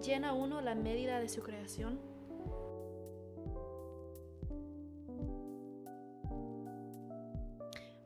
llena 0.00 0.32
uno 0.32 0.60
la 0.60 0.74
medida 0.74 1.20
de 1.20 1.28
su 1.28 1.42
creación. 1.42 1.98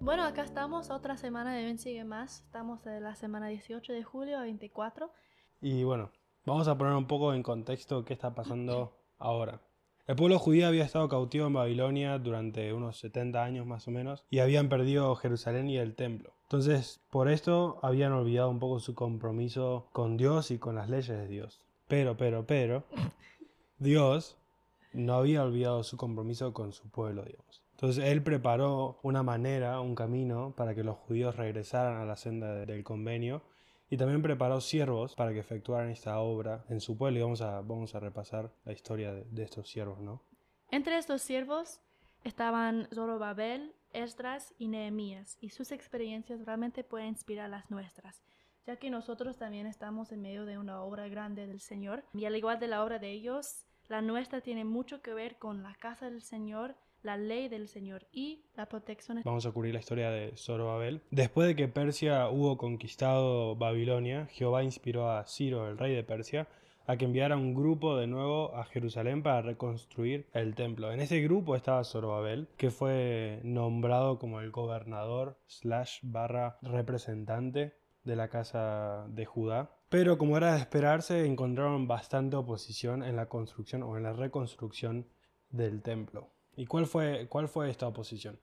Bueno, 0.01 0.25
acá 0.25 0.43
estamos, 0.43 0.91
otra 0.91 1.17
semana 1.17 1.55
de 1.55 1.65
Ven 1.65 1.79
Sigue 1.79 2.05
Más. 2.05 2.41
Estamos 2.41 2.83
de 2.85 3.01
la 3.01 3.15
semana 3.15 3.49
18 3.49 3.93
de 3.93 4.03
julio 4.03 4.39
a 4.39 4.43
24. 4.43 5.13
Y 5.61 5.85
bueno, 5.85 6.11
vamos 6.45 6.67
a 6.67 6.77
poner 6.77 6.95
un 6.95 7.07
poco 7.07 7.35
en 7.35 7.45
contexto 7.45 8.05
qué 8.05 8.13
está 8.13 8.35
pasando 8.35 8.99
ahora. 9.19 9.61
El 10.09 10.17
pueblo 10.17 10.41
judío 10.41 10.67
había 10.67 10.85
estado 10.85 11.09
cautivo 11.09 11.47
en 11.47 11.53
Babilonia 11.53 12.19
durante 12.19 12.73
unos 12.73 12.99
70 12.99 13.45
años 13.45 13.65
más 13.65 13.87
o 13.87 13.93
menos 13.93 14.25
y 14.29 14.41
habían 14.41 14.69
perdido 14.69 15.15
Jerusalén 15.15 15.71
y 15.71 15.79
el 15.79 15.95
templo. 15.95 16.33
Entonces, 16.43 17.01
por 17.11 17.29
esto 17.29 17.79
habían 17.83 18.13
olvidado 18.13 18.51
un 18.51 18.59
poco 18.59 18.81
su 18.81 18.97
compromiso 18.97 19.87
con 19.93 20.17
Dios 20.17 20.51
y 20.51 20.59
con 20.59 20.75
las 20.75 20.91
leyes 20.91 21.17
de 21.17 21.29
Dios. 21.29 21.63
Pero, 21.93 22.17
pero, 22.17 22.47
pero, 22.47 22.85
Dios 23.79 24.39
no 24.95 25.13
había 25.13 25.43
olvidado 25.43 25.85
su 25.85 25.99
compromiso 25.99 26.55
con 26.55 26.73
su 26.73 26.89
pueblo, 26.89 27.23
digamos. 27.23 27.63
Entonces 27.73 28.05
él 28.07 28.23
preparó 28.23 28.99
una 29.03 29.23
manera, 29.23 29.79
un 29.79 29.95
camino 29.95 30.55
para 30.57 30.75
que 30.75 30.85
los 30.85 30.97
judíos 30.97 31.37
regresaran 31.37 32.01
a 32.01 32.07
la 32.07 32.17
senda 32.17 32.55
del 32.55 32.83
convenio 32.83 33.43
y 33.91 33.99
también 33.99 34.23
preparó 34.23 34.63
siervos 34.63 35.15
para 35.15 35.35
que 35.35 35.41
efectuaran 35.41 35.91
esta 35.91 36.19
obra 36.19 36.65
en 36.71 36.81
su 36.81 36.97
pueblo 36.97 37.19
y 37.19 37.23
vamos 37.25 37.43
a, 37.43 37.61
vamos 37.61 37.95
a 37.95 38.01
repasar 38.01 38.51
la 38.65 38.73
historia 38.73 39.13
de, 39.13 39.25
de 39.25 39.43
estos 39.43 39.69
siervos, 39.69 40.01
¿no? 40.01 40.23
Entre 40.71 40.97
estos 40.97 41.21
siervos 41.21 41.83
estaban 42.25 42.89
Zorobabel, 42.95 43.75
Esdras 43.93 44.55
y 44.57 44.69
Nehemías 44.69 45.37
y 45.43 45.51
sus 45.51 45.73
experiencias 45.73 46.47
realmente 46.47 46.85
pueden 46.85 47.09
inspirar 47.09 47.51
las 47.51 47.71
nuestras 47.71 48.23
ya 48.67 48.77
que 48.77 48.91
nosotros 48.91 49.37
también 49.37 49.67
estamos 49.67 50.13
en 50.13 50.23
medio 50.23 50.45
de 50.45 50.59
una 50.59 50.83
obra 50.83 51.09
grande 51.09 51.47
del 51.47 51.61
Señor 51.61 52.05
y 52.15 52.25
al 52.25 52.37
igual 52.37 52.61
de 52.61 52.69
la 52.69 52.85
obra 52.85 52.99
de 52.99 53.11
ellos, 53.11 53.65
la 53.89 54.03
nuestra 54.03 54.41
tiene 54.41 54.65
mucho 54.65 55.03
que 55.03 55.15
ver 55.15 55.37
con 55.39 55.63
la 55.63 55.75
casa 55.75 56.09
del 56.09 56.23
Señor 56.23 56.77
la 57.03 57.17
ley 57.17 57.49
del 57.49 57.69
Señor 57.69 58.07
y 58.13 58.45
la 58.55 58.67
protección. 58.67 59.21
Vamos 59.25 59.45
a 59.45 59.51
cubrir 59.51 59.75
la 59.75 59.81
historia 59.81 60.11
de 60.11 60.37
Zorobabel. 60.37 61.03
Después 61.11 61.49
de 61.49 61.57
que 61.57 61.67
Persia 61.67 62.29
hubo 62.29 62.57
conquistado 62.57 63.57
Babilonia, 63.57 64.27
Jehová 64.27 64.63
inspiró 64.63 65.11
a 65.11 65.27
Ciro, 65.27 65.69
el 65.69 65.79
rey 65.79 65.95
de 65.95 66.05
Persia, 66.05 66.47
a 66.87 66.97
que 66.97 67.05
enviara 67.05 67.37
un 67.37 67.55
grupo 67.55 67.97
de 67.97 68.07
nuevo 68.07 68.55
a 68.57 68.65
Jerusalén 68.65 69.23
para 69.23 69.43
reconstruir 69.43 70.27
el 70.33 70.55
templo. 70.55 70.93
En 70.93 71.01
ese 71.01 71.21
grupo 71.21 71.57
estaba 71.57 71.85
Zorobabel, 71.85 72.49
que 72.57 72.71
fue 72.71 73.41
nombrado 73.45 74.19
como 74.19 74.41
el 74.41 74.51
gobernador 74.51 75.39
slash 75.47 75.99
barra 76.03 76.59
representante 76.63 77.82
de 78.05 78.17
la 78.17 78.29
casa 78.29 79.07
de 79.09 79.25
Judá. 79.25 79.71
Pero 79.89 80.19
como 80.19 80.37
era 80.37 80.55
de 80.55 80.61
esperarse, 80.61 81.27
encontraron 81.27 81.87
bastante 81.87 82.37
oposición 82.37 83.03
en 83.03 83.17
la 83.17 83.27
construcción 83.27 83.83
o 83.83 83.97
en 83.97 84.03
la 84.03 84.13
reconstrucción 84.13 85.07
del 85.51 85.83
templo. 85.83 86.31
¿Y 86.57 86.67
cuál 86.67 86.87
fue, 86.87 87.27
cuál 87.29 87.49
fue 87.49 87.71
esta 87.71 87.87
oposición? 87.87 88.39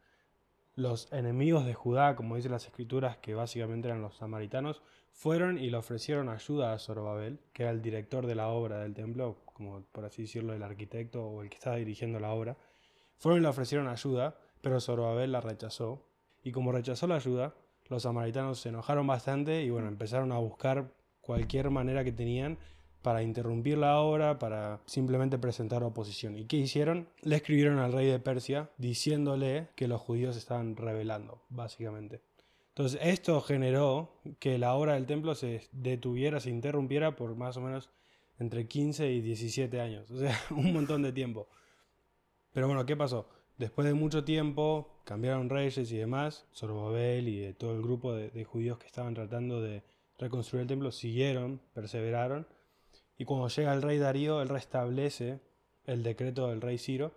Los 0.76 1.12
enemigos 1.12 1.66
de 1.66 1.74
Judá, 1.74 2.16
como 2.16 2.36
dicen 2.36 2.52
las 2.52 2.66
escrituras, 2.66 3.18
que 3.18 3.34
básicamente 3.34 3.88
eran 3.88 4.02
los 4.02 4.16
samaritanos, 4.16 4.82
fueron 5.12 5.58
y 5.58 5.70
le 5.70 5.78
ofrecieron 5.78 6.30
ayuda 6.30 6.74
a 6.74 6.80
Zorobabel, 6.80 7.40
que 7.52 7.64
era 7.64 7.72
el 7.72 7.82
director 7.82 8.26
de 8.26 8.36
la 8.36 8.48
obra 8.48 8.80
del 8.80 8.94
templo, 8.94 9.42
como 9.46 9.82
por 9.92 10.06
así 10.06 10.22
decirlo, 10.22 10.54
el 10.54 10.64
arquitecto 10.64 11.26
o 11.26 11.42
el 11.42 11.50
que 11.50 11.58
estaba 11.58 11.76
dirigiendo 11.76 12.20
la 12.20 12.32
obra. 12.32 12.56
Fueron 13.18 13.40
y 13.40 13.42
le 13.42 13.50
ofrecieron 13.50 13.90
ayuda, 13.90 14.38
pero 14.62 14.80
Zorobabel 14.80 15.32
la 15.32 15.42
rechazó. 15.42 16.06
Y 16.42 16.52
como 16.54 16.72
rechazó 16.72 17.08
la 17.08 17.16
ayuda, 17.16 17.54
los 17.90 18.04
samaritanos 18.04 18.60
se 18.60 18.70
enojaron 18.70 19.06
bastante 19.08 19.64
y 19.64 19.70
bueno, 19.70 19.88
empezaron 19.88 20.32
a 20.32 20.38
buscar 20.38 20.94
cualquier 21.22 21.70
manera 21.70 22.04
que 22.04 22.12
tenían 22.12 22.58
para 23.02 23.24
interrumpir 23.24 23.78
la 23.78 24.00
obra, 24.00 24.40
para 24.40 24.82
simplemente 24.86 25.38
presentar 25.38 25.84
oposición. 25.84 26.38
¿Y 26.38 26.46
qué 26.46 26.58
hicieron? 26.58 27.08
Le 27.22 27.38
escribieron 27.38 27.80
al 27.80 27.94
rey 27.94 28.08
de 28.08 28.20
Persia 28.20 28.70
diciéndole 28.78 29.70
que 29.76 29.88
los 29.88 30.02
judíos 30.02 30.36
estaban 30.38 30.76
rebelando, 30.76 31.42
básicamente. 31.50 32.22
Entonces 32.70 33.00
esto 33.04 33.42
generó 33.42 34.22
que 34.40 34.58
la 34.58 34.74
obra 34.74 34.94
del 34.94 35.06
templo 35.06 35.36
se 35.36 35.68
detuviera, 35.72 36.40
se 36.40 36.50
interrumpiera 36.50 37.16
por 37.16 37.36
más 37.36 37.58
o 37.58 37.62
menos 37.62 37.90
entre 38.38 38.68
15 38.68 39.12
y 39.12 39.22
17 39.22 39.82
años, 39.82 40.10
o 40.12 40.18
sea, 40.18 40.40
un 40.52 40.74
montón 40.74 41.02
de 41.02 41.12
tiempo. 41.12 41.48
Pero 42.54 42.68
bueno, 42.68 42.86
¿qué 42.86 42.96
pasó? 42.96 43.28
Después 43.60 43.86
de 43.86 43.94
mucho 43.94 44.24
tiempo 44.24 45.02
cambiaron 45.04 45.50
reyes 45.50 45.92
y 45.92 45.98
demás, 45.98 46.46
Zorobabel 46.56 47.28
y 47.28 47.54
todo 47.56 47.76
el 47.76 47.82
grupo 47.82 48.14
de, 48.14 48.46
judíos 48.46 48.80
que 48.80 48.88
estaban 48.88 49.14
tratando 49.14 49.62
de 49.62 49.84
reconstruir 50.18 50.62
el 50.62 50.68
templo 50.70 50.94
siguieron, 50.94 51.60
perseveraron, 51.74 52.48
y 53.18 53.26
cuando 53.26 53.50
llega 53.50 53.74
el 53.74 53.82
rey 53.82 53.98
Darío, 53.98 54.42
él 54.42 54.48
restablece 54.48 55.42
el 55.84 56.04
decreto 56.04 56.48
del 56.48 56.62
rey 56.62 56.78
Ciro 56.78 57.12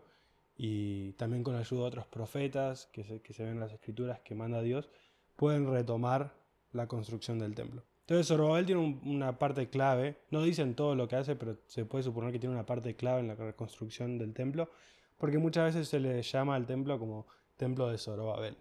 y 0.56 1.12
también 1.12 1.44
con 1.44 1.54
ayuda 1.54 1.82
de 1.82 1.86
otros 1.86 2.06
profetas 2.06 2.86
que 2.86 3.04
se, 3.04 3.22
que 3.22 3.32
se 3.34 3.44
ven 3.44 3.52
en 3.52 3.60
las 3.60 3.72
escrituras 3.72 4.18
que 4.18 4.34
manda 4.34 4.62
Dios, 4.62 4.88
pueden 5.36 5.70
retomar 5.70 6.34
la 6.72 6.88
construcción 6.88 7.38
del 7.38 7.54
templo. 7.54 7.84
Entonces 8.00 8.26
Zorobabel 8.26 8.66
tiene 8.66 9.00
una 9.04 9.38
parte 9.38 9.70
clave, 9.70 10.16
no 10.32 10.42
dicen 10.42 10.74
todo 10.74 10.96
lo 10.96 11.06
que 11.06 11.14
hace, 11.14 11.36
pero 11.36 11.58
se 11.68 11.84
puede 11.84 12.02
suponer 12.02 12.32
que 12.32 12.40
tiene 12.40 12.56
una 12.56 12.66
parte 12.66 12.96
clave 12.96 13.20
en 13.20 13.28
la 13.28 13.36
reconstrucción 13.36 14.18
del 14.18 14.34
templo, 14.34 14.68
porque 15.22 15.38
muchas 15.38 15.72
veces 15.72 15.88
se 15.88 16.00
le 16.00 16.20
llama 16.20 16.56
al 16.56 16.66
templo 16.66 16.98
como 16.98 17.28
templo 17.56 17.88
de 17.88 17.96
Zorobabel, 17.96 18.56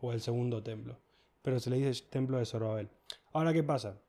o 0.00 0.14
el 0.14 0.22
segundo 0.22 0.62
templo, 0.62 0.98
pero 1.42 1.60
se 1.60 1.68
le 1.68 1.76
dice 1.76 2.06
templo 2.08 2.38
de 2.38 2.46
Zorobabel. 2.46 2.88
Ahora, 3.34 3.52
¿qué 3.52 3.62
pasa? 3.62 4.00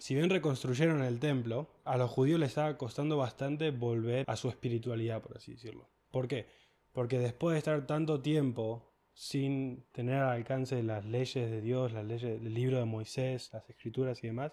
Si 0.00 0.16
bien 0.16 0.30
reconstruyeron 0.30 1.00
el 1.04 1.20
templo, 1.20 1.68
a 1.84 1.96
los 1.96 2.10
judíos 2.10 2.40
les 2.40 2.48
estaba 2.48 2.76
costando 2.76 3.16
bastante 3.18 3.70
volver 3.70 4.24
a 4.28 4.34
su 4.34 4.48
espiritualidad, 4.48 5.22
por 5.22 5.36
así 5.36 5.52
decirlo. 5.52 5.88
¿Por 6.10 6.26
qué? 6.26 6.48
Porque 6.90 7.20
después 7.20 7.52
de 7.52 7.58
estar 7.58 7.86
tanto 7.86 8.20
tiempo 8.20 8.90
sin 9.14 9.84
tener 9.92 10.16
al 10.16 10.30
alcance 10.30 10.82
las 10.82 11.04
leyes 11.04 11.48
de 11.52 11.60
Dios, 11.60 11.92
las 11.92 12.04
leyes 12.04 12.42
del 12.42 12.52
libro 12.52 12.78
de 12.78 12.84
Moisés, 12.84 13.50
las 13.52 13.70
escrituras 13.70 14.24
y 14.24 14.26
demás, 14.26 14.50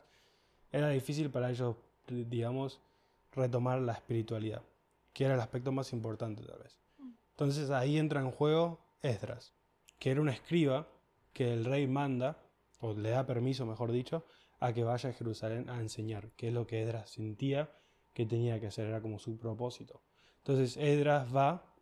era 0.72 0.90
difícil 0.90 1.32
para 1.32 1.50
ellos, 1.50 1.78
digamos, 2.08 2.80
retomar 3.32 3.82
la 3.82 3.94
espiritualidad, 3.94 4.62
que 5.16 5.24
era 5.24 5.34
el 5.34 5.40
aspecto 5.40 5.72
más 5.72 5.94
importante 5.94 6.44
tal 6.44 6.60
vez. 6.60 6.78
Entonces 7.32 7.70
ahí 7.70 7.98
entra 7.98 8.20
en 8.20 8.32
juego 8.32 8.86
Esdras, 9.02 9.54
que 9.98 10.12
era 10.12 10.20
un 10.20 10.28
escriba 10.28 10.90
que 11.32 11.54
el 11.54 11.64
rey 11.64 11.88
manda, 11.88 12.38
o 12.82 12.94
le 12.94 13.12
da 13.12 13.26
permiso, 13.26 13.66
mejor 13.66 13.94
dicho, 13.94 14.26
a 14.60 14.74
que 14.74 14.84
vaya 14.84 15.10
a 15.10 15.14
Jerusalén 15.14 15.70
a 15.70 15.80
enseñar, 15.80 16.32
que 16.32 16.50
es 16.50 16.54
lo 16.54 16.68
que 16.68 16.82
Edras 16.82 17.10
sentía 17.10 17.72
que 18.14 18.26
tenía 18.26 18.60
que 18.60 18.68
hacer, 18.68 18.88
era 18.88 19.02
como 19.02 19.18
su 19.18 19.38
propósito. 19.38 20.02
Entonces 20.40 20.76
Edras 20.76 21.34
va 21.34 21.74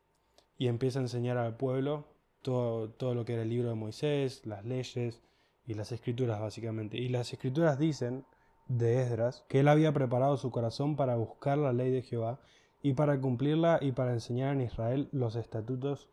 y 0.56 0.68
empieza 0.68 1.00
a 1.00 1.02
enseñar 1.02 1.38
al 1.38 1.58
pueblo 1.58 2.08
todo, 2.44 2.92
todo 2.92 3.16
lo 3.16 3.26
que 3.26 3.34
era 3.34 3.42
el 3.42 3.50
libro 3.50 3.70
de 3.70 3.76
Moisés, 3.76 4.46
las 4.46 4.64
leyes 4.64 5.22
y 5.66 5.74
las 5.74 5.92
escrituras 5.92 6.40
básicamente. 6.40 6.98
Y 6.98 7.10
las 7.10 7.34
escrituras 7.34 7.80
dicen 7.80 8.26
de 8.68 9.02
Esdras 9.02 9.44
que 9.50 9.62
él 9.62 9.68
había 9.68 9.92
preparado 9.92 10.38
su 10.38 10.52
corazón 10.52 10.96
para 10.96 11.16
buscar 11.16 11.58
la 11.58 11.74
ley 11.74 11.92
de 11.92 12.04
Jehová 12.04 12.40
y 12.84 12.94
para 12.94 13.20
cumplirla 13.20 13.80
y 13.82 13.94
para 13.94 14.12
enseñar 14.12 14.54
en 14.54 14.62
Israel 14.62 15.10
los 15.12 15.36
estatutos 15.36 16.10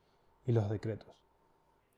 y 0.47 0.53
los 0.53 0.71
decretos. 0.71 1.15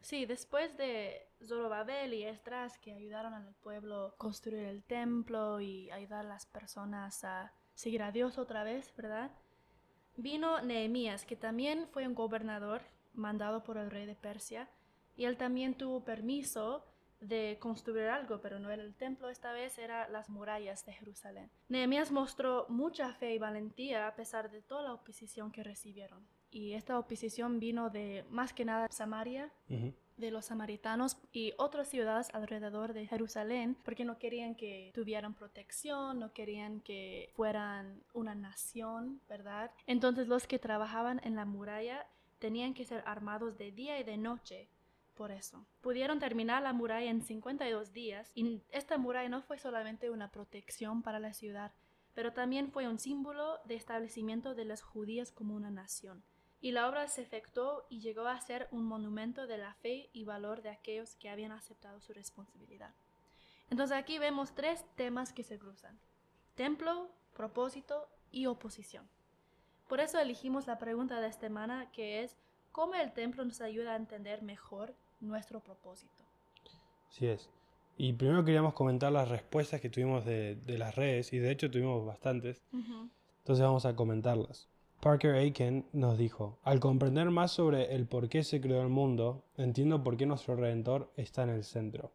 Sí, 0.00 0.27
después 0.27 0.77
de 0.77 1.28
Zorobabel 1.47 2.15
y 2.15 2.25
Esdras 2.25 2.78
que 2.78 2.93
ayudaron 2.93 3.34
al 3.34 3.55
pueblo 3.62 4.06
a 4.06 4.16
construir 4.16 4.65
el 4.65 4.83
templo 4.83 5.60
y 5.60 5.91
ayudar 5.91 6.25
a 6.25 6.28
las 6.28 6.47
personas 6.47 7.22
a 7.22 7.53
seguir 7.75 8.03
a 8.03 8.10
Dios 8.10 8.38
otra 8.38 8.65
vez, 8.65 8.93
¿verdad? 8.97 9.31
Vino 10.16 10.60
Nehemías, 10.62 11.25
que 11.27 11.37
también 11.37 11.87
fue 11.93 12.09
un 12.09 12.15
gobernador 12.15 12.83
mandado 13.15 13.62
por 13.62 13.77
el 13.77 13.91
rey 13.91 14.06
de 14.06 14.15
Persia, 14.15 14.69
y 15.16 15.27
él 15.27 15.37
también 15.37 15.75
tuvo 15.75 16.03
permiso 16.03 16.84
de 17.22 17.56
construir 17.60 18.09
algo, 18.09 18.41
pero 18.41 18.59
no 18.59 18.71
era 18.71 18.83
el 18.83 18.94
templo, 18.94 19.28
esta 19.28 19.53
vez 19.53 19.78
era 19.78 20.09
las 20.09 20.28
murallas 20.28 20.84
de 20.84 20.93
Jerusalén. 20.93 21.50
Nehemías 21.69 22.12
mostró 22.12 22.66
mucha 22.69 23.12
fe 23.15 23.34
y 23.34 23.38
valentía 23.38 24.07
a 24.07 24.15
pesar 24.15 24.51
de 24.51 24.60
toda 24.60 24.83
la 24.83 24.92
oposición 24.92 25.51
que 25.51 25.63
recibieron 25.63 26.27
y 26.53 26.74
esta 26.74 26.98
oposición 26.98 27.59
vino 27.59 27.91
de 27.91 28.24
más 28.30 28.53
que 28.53 28.65
nada 28.65 28.86
Samaria, 28.91 29.51
de 29.69 30.30
los 30.30 30.45
samaritanos 30.45 31.16
y 31.33 31.54
otras 31.57 31.89
ciudades 31.89 32.28
alrededor 32.34 32.92
de 32.92 33.07
Jerusalén, 33.07 33.77
porque 33.83 34.04
no 34.04 34.18
querían 34.18 34.54
que 34.54 34.92
tuvieran 34.95 35.34
protección, 35.34 36.21
no 36.21 36.33
querían 36.33 36.80
que 36.80 37.30
fueran 37.34 38.03
una 38.13 38.34
nación, 38.34 39.21
¿verdad? 39.28 39.71
Entonces 39.86 40.28
los 40.28 40.47
que 40.47 40.59
trabajaban 40.59 41.21
en 41.25 41.34
la 41.34 41.47
muralla 41.47 42.07
tenían 42.39 42.75
que 42.75 42.84
ser 42.84 43.03
armados 43.07 43.57
de 43.57 43.72
día 43.72 43.98
y 43.98 44.04
de 44.04 44.18
noche 44.18 44.68
por 45.14 45.30
eso. 45.30 45.66
Pudieron 45.80 46.18
terminar 46.18 46.62
la 46.62 46.72
muralla 46.72 47.10
en 47.10 47.22
52 47.22 47.92
días 47.92 48.30
y 48.34 48.62
esta 48.70 48.98
muralla 48.98 49.28
no 49.28 49.42
fue 49.42 49.59
solamente 49.59 50.10
una 50.10 50.30
protección 50.30 51.03
para 51.03 51.20
la 51.20 51.34
ciudad, 51.34 51.72
pero 52.14 52.32
también 52.32 52.70
fue 52.70 52.88
un 52.88 52.98
símbolo 52.98 53.59
de 53.64 53.74
establecimiento 53.74 54.54
de 54.54 54.64
las 54.64 54.82
judías 54.82 55.32
como 55.32 55.54
una 55.54 55.70
nación 55.70 56.22
y 56.62 56.70
la 56.70 56.88
obra 56.88 57.09
se 57.09 57.22
efectuó 57.22 57.84
y 57.91 58.00
llegó 58.00 58.28
a 58.28 58.41
ser 58.41 58.68
un 58.70 58.84
monumento 58.84 59.48
de 59.48 59.59
la 59.59 59.74
fe 59.74 60.09
y 60.12 60.24
valor 60.24 60.62
de 60.62 60.70
aquellos 60.70 61.16
que 61.16 61.28
habían 61.28 61.50
aceptado 61.50 62.00
su 62.00 62.12
responsabilidad. 62.15 62.94
Entonces 63.68 63.97
aquí 63.97 64.18
vemos 64.18 64.54
tres 64.54 64.84
temas 64.94 65.32
que 65.32 65.42
se 65.42 65.58
cruzan. 65.58 65.98
Templo, 66.54 67.10
propósito 67.34 68.08
y 68.30 68.47
oposición. 68.47 69.08
Por 69.88 69.98
eso 69.98 70.20
elegimos 70.20 70.68
la 70.68 70.78
pregunta 70.78 71.20
de 71.20 71.26
esta 71.26 71.41
semana 71.41 71.91
que 71.91 72.22
es 72.22 72.36
¿cómo 72.70 72.94
el 72.94 73.12
templo 73.12 73.44
nos 73.44 73.60
ayuda 73.60 73.94
a 73.94 73.97
entender 73.97 74.42
mejor 74.42 74.94
nuestro 75.22 75.60
propósito? 75.60 76.24
Así 77.09 77.27
es. 77.27 77.48
Y 77.97 78.13
primero 78.13 78.45
queríamos 78.45 78.74
comentar 78.74 79.13
las 79.13 79.28
respuestas 79.28 79.80
que 79.80 79.91
tuvimos 79.91 80.24
de, 80.24 80.59
las 80.66 80.95
redes, 80.95 81.33
y 81.33 81.39
de 81.39 81.51
hecho 81.51 81.71
tuvimos 81.71 82.04
bastantes. 82.04 82.63
Entonces 82.72 83.65
vamos 83.65 83.86
a 83.86 83.95
comentarlas. 83.97 84.69
Parker 85.01 85.34
Aiken 85.34 85.84
nos 85.92 86.16
dijo, 86.16 86.59
al 86.63 86.78
comprender 86.78 87.30
más 87.30 87.51
sobre 87.51 87.95
el 87.95 88.07
por 88.07 88.28
qué 88.28 88.45
se 88.45 88.60
creó 88.60 88.83
el 88.83 88.89
mundo, 88.89 89.42
entiendo 89.57 90.04
por 90.04 90.16
qué 90.16 90.27
nuestro 90.27 90.54
Redentor 90.54 91.13
está 91.16 91.42
en 91.42 91.51
el 91.51 91.65
centro. 91.65 92.13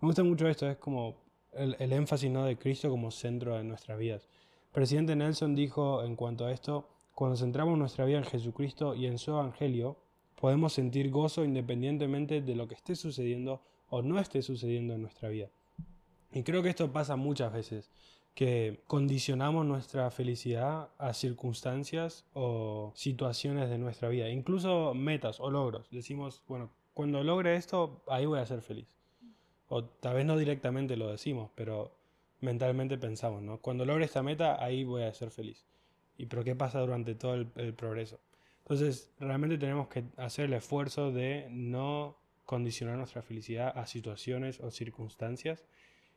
Me 0.00 0.06
gusta 0.06 0.22
mucho 0.22 0.48
esto, 0.48 0.70
es 0.70 0.76
como 0.76 1.16
el, 1.52 1.74
énfasis 1.92 2.30
¿no? 2.30 2.44
de 2.44 2.56
Cristo 2.56 2.88
como 2.88 3.10
centro 3.10 3.56
de 3.56 3.64
nuestras 3.64 3.98
vidas. 3.98 4.28
Presidente 4.72 5.16
Nelson 5.16 5.56
dijo 5.56 6.04
en 6.04 6.14
cuanto 6.14 6.46
a 6.46 6.52
esto, 6.52 6.88
cuando 7.16 7.36
centramos 7.36 7.76
nuestra 7.76 8.04
vida 8.04 8.18
en 8.18 8.24
Jesucristo 8.24 8.94
y 8.94 9.06
en 9.06 9.18
su 9.18 9.32
Evangelio, 9.32 9.96
podemos 10.40 10.72
sentir 10.72 11.10
gozo 11.10 11.44
independientemente 11.44 12.40
de 12.40 12.56
lo 12.56 12.66
que 12.66 12.74
esté 12.74 12.96
sucediendo 12.96 13.60
o 13.90 14.02
no 14.02 14.18
esté 14.18 14.42
sucediendo 14.42 14.94
en 14.94 15.02
nuestra 15.02 15.28
vida. 15.28 15.50
Y 16.32 16.42
creo 16.42 16.62
que 16.62 16.70
esto 16.70 16.90
pasa 16.92 17.16
muchas 17.16 17.52
veces 17.52 17.90
que 18.34 18.80
condicionamos 18.86 19.66
nuestra 19.66 20.10
felicidad 20.10 20.88
a 20.98 21.12
circunstancias 21.12 22.24
o 22.32 22.92
situaciones 22.94 23.68
de 23.68 23.78
nuestra 23.78 24.08
vida, 24.08 24.28
incluso 24.30 24.94
metas 24.94 25.40
o 25.40 25.50
logros. 25.50 25.90
Decimos, 25.90 26.42
bueno, 26.46 26.70
cuando 26.94 27.22
logre 27.24 27.56
esto, 27.56 28.02
ahí 28.08 28.26
voy 28.26 28.38
a 28.38 28.46
ser 28.46 28.62
feliz. 28.62 28.86
O 29.68 29.84
tal 29.84 30.14
vez 30.14 30.24
no 30.24 30.36
directamente 30.36 30.96
lo 30.96 31.10
decimos, 31.10 31.50
pero 31.54 31.92
mentalmente 32.40 32.98
pensamos, 32.98 33.42
¿no? 33.42 33.58
Cuando 33.58 33.84
logre 33.84 34.04
esta 34.04 34.22
meta, 34.22 34.62
ahí 34.62 34.84
voy 34.84 35.02
a 35.02 35.12
ser 35.12 35.30
feliz. 35.30 35.66
¿Y 36.16 36.26
pero 36.26 36.44
qué 36.44 36.54
pasa 36.54 36.80
durante 36.80 37.14
todo 37.14 37.34
el, 37.34 37.48
el 37.56 37.74
progreso? 37.74 38.20
Entonces, 38.70 39.10
realmente 39.18 39.58
tenemos 39.58 39.88
que 39.88 40.04
hacer 40.16 40.44
el 40.44 40.52
esfuerzo 40.52 41.10
de 41.10 41.48
no 41.50 42.16
condicionar 42.46 42.96
nuestra 42.96 43.20
felicidad 43.20 43.76
a 43.76 43.84
situaciones 43.84 44.60
o 44.60 44.70
circunstancias, 44.70 45.64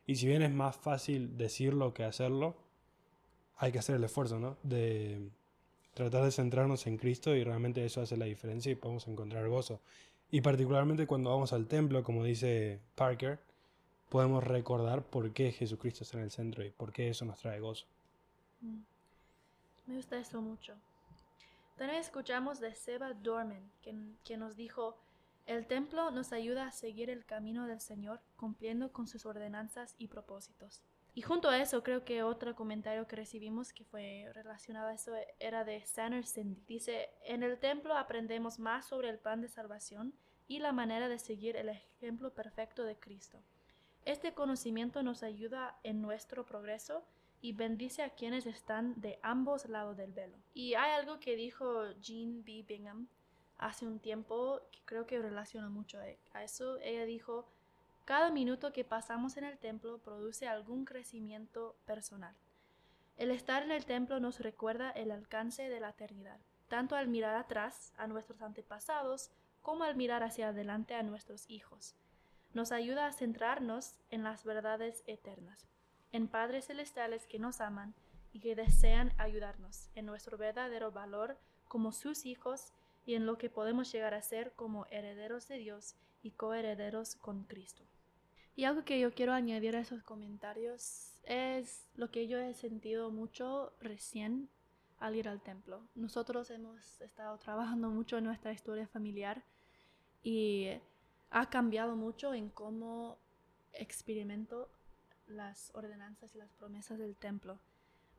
y 0.06 0.14
si 0.14 0.28
bien 0.28 0.40
es 0.40 0.52
más 0.52 0.76
fácil 0.76 1.36
decirlo 1.36 1.92
que 1.92 2.04
hacerlo, 2.04 2.54
hay 3.56 3.72
que 3.72 3.80
hacer 3.80 3.96
el 3.96 4.04
esfuerzo, 4.04 4.38
¿no? 4.38 4.56
De 4.62 5.28
tratar 5.94 6.22
de 6.22 6.30
centrarnos 6.30 6.86
en 6.86 6.96
Cristo 6.96 7.34
y 7.34 7.42
realmente 7.42 7.84
eso 7.84 8.00
hace 8.00 8.16
la 8.16 8.26
diferencia 8.26 8.70
y 8.70 8.76
podemos 8.76 9.08
encontrar 9.08 9.48
gozo. 9.48 9.80
Y 10.30 10.40
particularmente 10.40 11.08
cuando 11.08 11.30
vamos 11.30 11.52
al 11.52 11.66
templo, 11.66 12.04
como 12.04 12.22
dice 12.22 12.78
Parker, 12.94 13.40
podemos 14.10 14.44
recordar 14.44 15.02
por 15.02 15.32
qué 15.32 15.50
Jesucristo 15.50 16.04
está 16.04 16.18
en 16.18 16.24
el 16.24 16.30
centro 16.30 16.64
y 16.64 16.70
por 16.70 16.92
qué 16.92 17.08
eso 17.08 17.24
nos 17.24 17.40
trae 17.40 17.58
gozo. 17.58 17.86
Mm. 18.60 18.78
Me 19.88 19.96
gusta 19.96 20.20
eso 20.20 20.40
mucho. 20.40 20.74
También 21.76 22.00
escuchamos 22.00 22.60
de 22.60 22.74
Seba 22.74 23.14
Dorman, 23.14 23.70
que 23.82 24.36
nos 24.36 24.56
dijo, 24.56 24.96
el 25.46 25.66
templo 25.66 26.10
nos 26.10 26.32
ayuda 26.32 26.66
a 26.66 26.72
seguir 26.72 27.10
el 27.10 27.26
camino 27.26 27.66
del 27.66 27.80
Señor 27.80 28.20
cumpliendo 28.36 28.92
con 28.92 29.06
sus 29.06 29.26
ordenanzas 29.26 29.94
y 29.98 30.08
propósitos. 30.08 30.82
Y 31.16 31.22
junto 31.22 31.48
a 31.48 31.60
eso 31.60 31.82
creo 31.82 32.04
que 32.04 32.22
otro 32.22 32.56
comentario 32.56 33.06
que 33.06 33.16
recibimos 33.16 33.72
que 33.72 33.84
fue 33.84 34.30
relacionado 34.32 34.88
a 34.88 34.94
eso 34.94 35.12
era 35.38 35.64
de 35.64 35.84
Sanderson. 35.84 36.56
Dice, 36.66 37.10
en 37.24 37.42
el 37.42 37.58
templo 37.58 37.96
aprendemos 37.96 38.58
más 38.58 38.86
sobre 38.86 39.10
el 39.10 39.18
plan 39.18 39.40
de 39.40 39.48
salvación 39.48 40.14
y 40.48 40.58
la 40.58 40.72
manera 40.72 41.08
de 41.08 41.18
seguir 41.18 41.56
el 41.56 41.68
ejemplo 41.68 42.32
perfecto 42.32 42.82
de 42.84 42.96
Cristo. 42.96 43.38
Este 44.04 44.32
conocimiento 44.34 45.02
nos 45.02 45.22
ayuda 45.22 45.78
en 45.82 46.02
nuestro 46.02 46.44
progreso 46.44 47.04
y 47.44 47.52
bendice 47.52 48.02
a 48.02 48.08
quienes 48.08 48.46
están 48.46 48.98
de 49.02 49.18
ambos 49.22 49.68
lados 49.68 49.98
del 49.98 50.12
velo. 50.12 50.38
Y 50.54 50.72
hay 50.76 50.92
algo 50.92 51.20
que 51.20 51.36
dijo 51.36 51.90
Jean 52.00 52.42
B. 52.42 52.64
Bingham 52.66 53.06
hace 53.58 53.86
un 53.86 53.98
tiempo 53.98 54.62
que 54.72 54.80
creo 54.86 55.06
que 55.06 55.20
relaciona 55.20 55.68
mucho 55.68 55.98
a 56.32 56.42
eso. 56.42 56.78
Ella 56.78 57.04
dijo, 57.04 57.46
cada 58.06 58.30
minuto 58.30 58.72
que 58.72 58.82
pasamos 58.82 59.36
en 59.36 59.44
el 59.44 59.58
templo 59.58 59.98
produce 59.98 60.48
algún 60.48 60.86
crecimiento 60.86 61.76
personal. 61.84 62.34
El 63.18 63.30
estar 63.30 63.62
en 63.62 63.72
el 63.72 63.84
templo 63.84 64.20
nos 64.20 64.40
recuerda 64.40 64.90
el 64.92 65.10
alcance 65.10 65.68
de 65.68 65.80
la 65.80 65.90
eternidad, 65.90 66.40
tanto 66.68 66.96
al 66.96 67.08
mirar 67.08 67.36
atrás 67.36 67.92
a 67.98 68.06
nuestros 68.06 68.40
antepasados 68.40 69.30
como 69.60 69.84
al 69.84 69.96
mirar 69.96 70.22
hacia 70.22 70.48
adelante 70.48 70.94
a 70.94 71.02
nuestros 71.02 71.44
hijos. 71.50 71.94
Nos 72.54 72.72
ayuda 72.72 73.04
a 73.06 73.12
centrarnos 73.12 74.00
en 74.08 74.24
las 74.24 74.44
verdades 74.44 75.02
eternas, 75.06 75.66
en 76.14 76.28
padres 76.28 76.66
celestiales 76.66 77.26
que 77.26 77.40
nos 77.40 77.60
aman 77.60 77.92
y 78.32 78.38
que 78.38 78.54
desean 78.54 79.12
ayudarnos 79.18 79.90
en 79.96 80.06
nuestro 80.06 80.38
verdadero 80.38 80.92
valor 80.92 81.36
como 81.66 81.90
sus 81.90 82.24
hijos 82.24 82.72
y 83.04 83.16
en 83.16 83.26
lo 83.26 83.36
que 83.36 83.50
podemos 83.50 83.90
llegar 83.90 84.14
a 84.14 84.22
ser 84.22 84.52
como 84.52 84.86
herederos 84.92 85.48
de 85.48 85.58
Dios 85.58 85.96
y 86.22 86.30
coherederos 86.30 87.16
con 87.16 87.42
Cristo. 87.42 87.82
Y 88.54 88.62
algo 88.62 88.84
que 88.84 89.00
yo 89.00 89.12
quiero 89.12 89.32
añadir 89.32 89.74
a 89.74 89.80
esos 89.80 90.04
comentarios 90.04 91.16
es 91.24 91.88
lo 91.96 92.12
que 92.12 92.28
yo 92.28 92.38
he 92.38 92.54
sentido 92.54 93.10
mucho 93.10 93.72
recién 93.80 94.48
al 95.00 95.16
ir 95.16 95.28
al 95.28 95.42
templo. 95.42 95.82
Nosotros 95.96 96.48
hemos 96.50 97.00
estado 97.00 97.38
trabajando 97.38 97.90
mucho 97.90 98.18
en 98.18 98.24
nuestra 98.24 98.52
historia 98.52 98.86
familiar 98.86 99.42
y 100.22 100.68
ha 101.30 101.50
cambiado 101.50 101.96
mucho 101.96 102.34
en 102.34 102.50
cómo 102.50 103.18
experimento 103.72 104.70
las 105.26 105.70
ordenanzas 105.74 106.34
y 106.34 106.38
las 106.38 106.52
promesas 106.52 106.98
del 106.98 107.16
templo. 107.16 107.58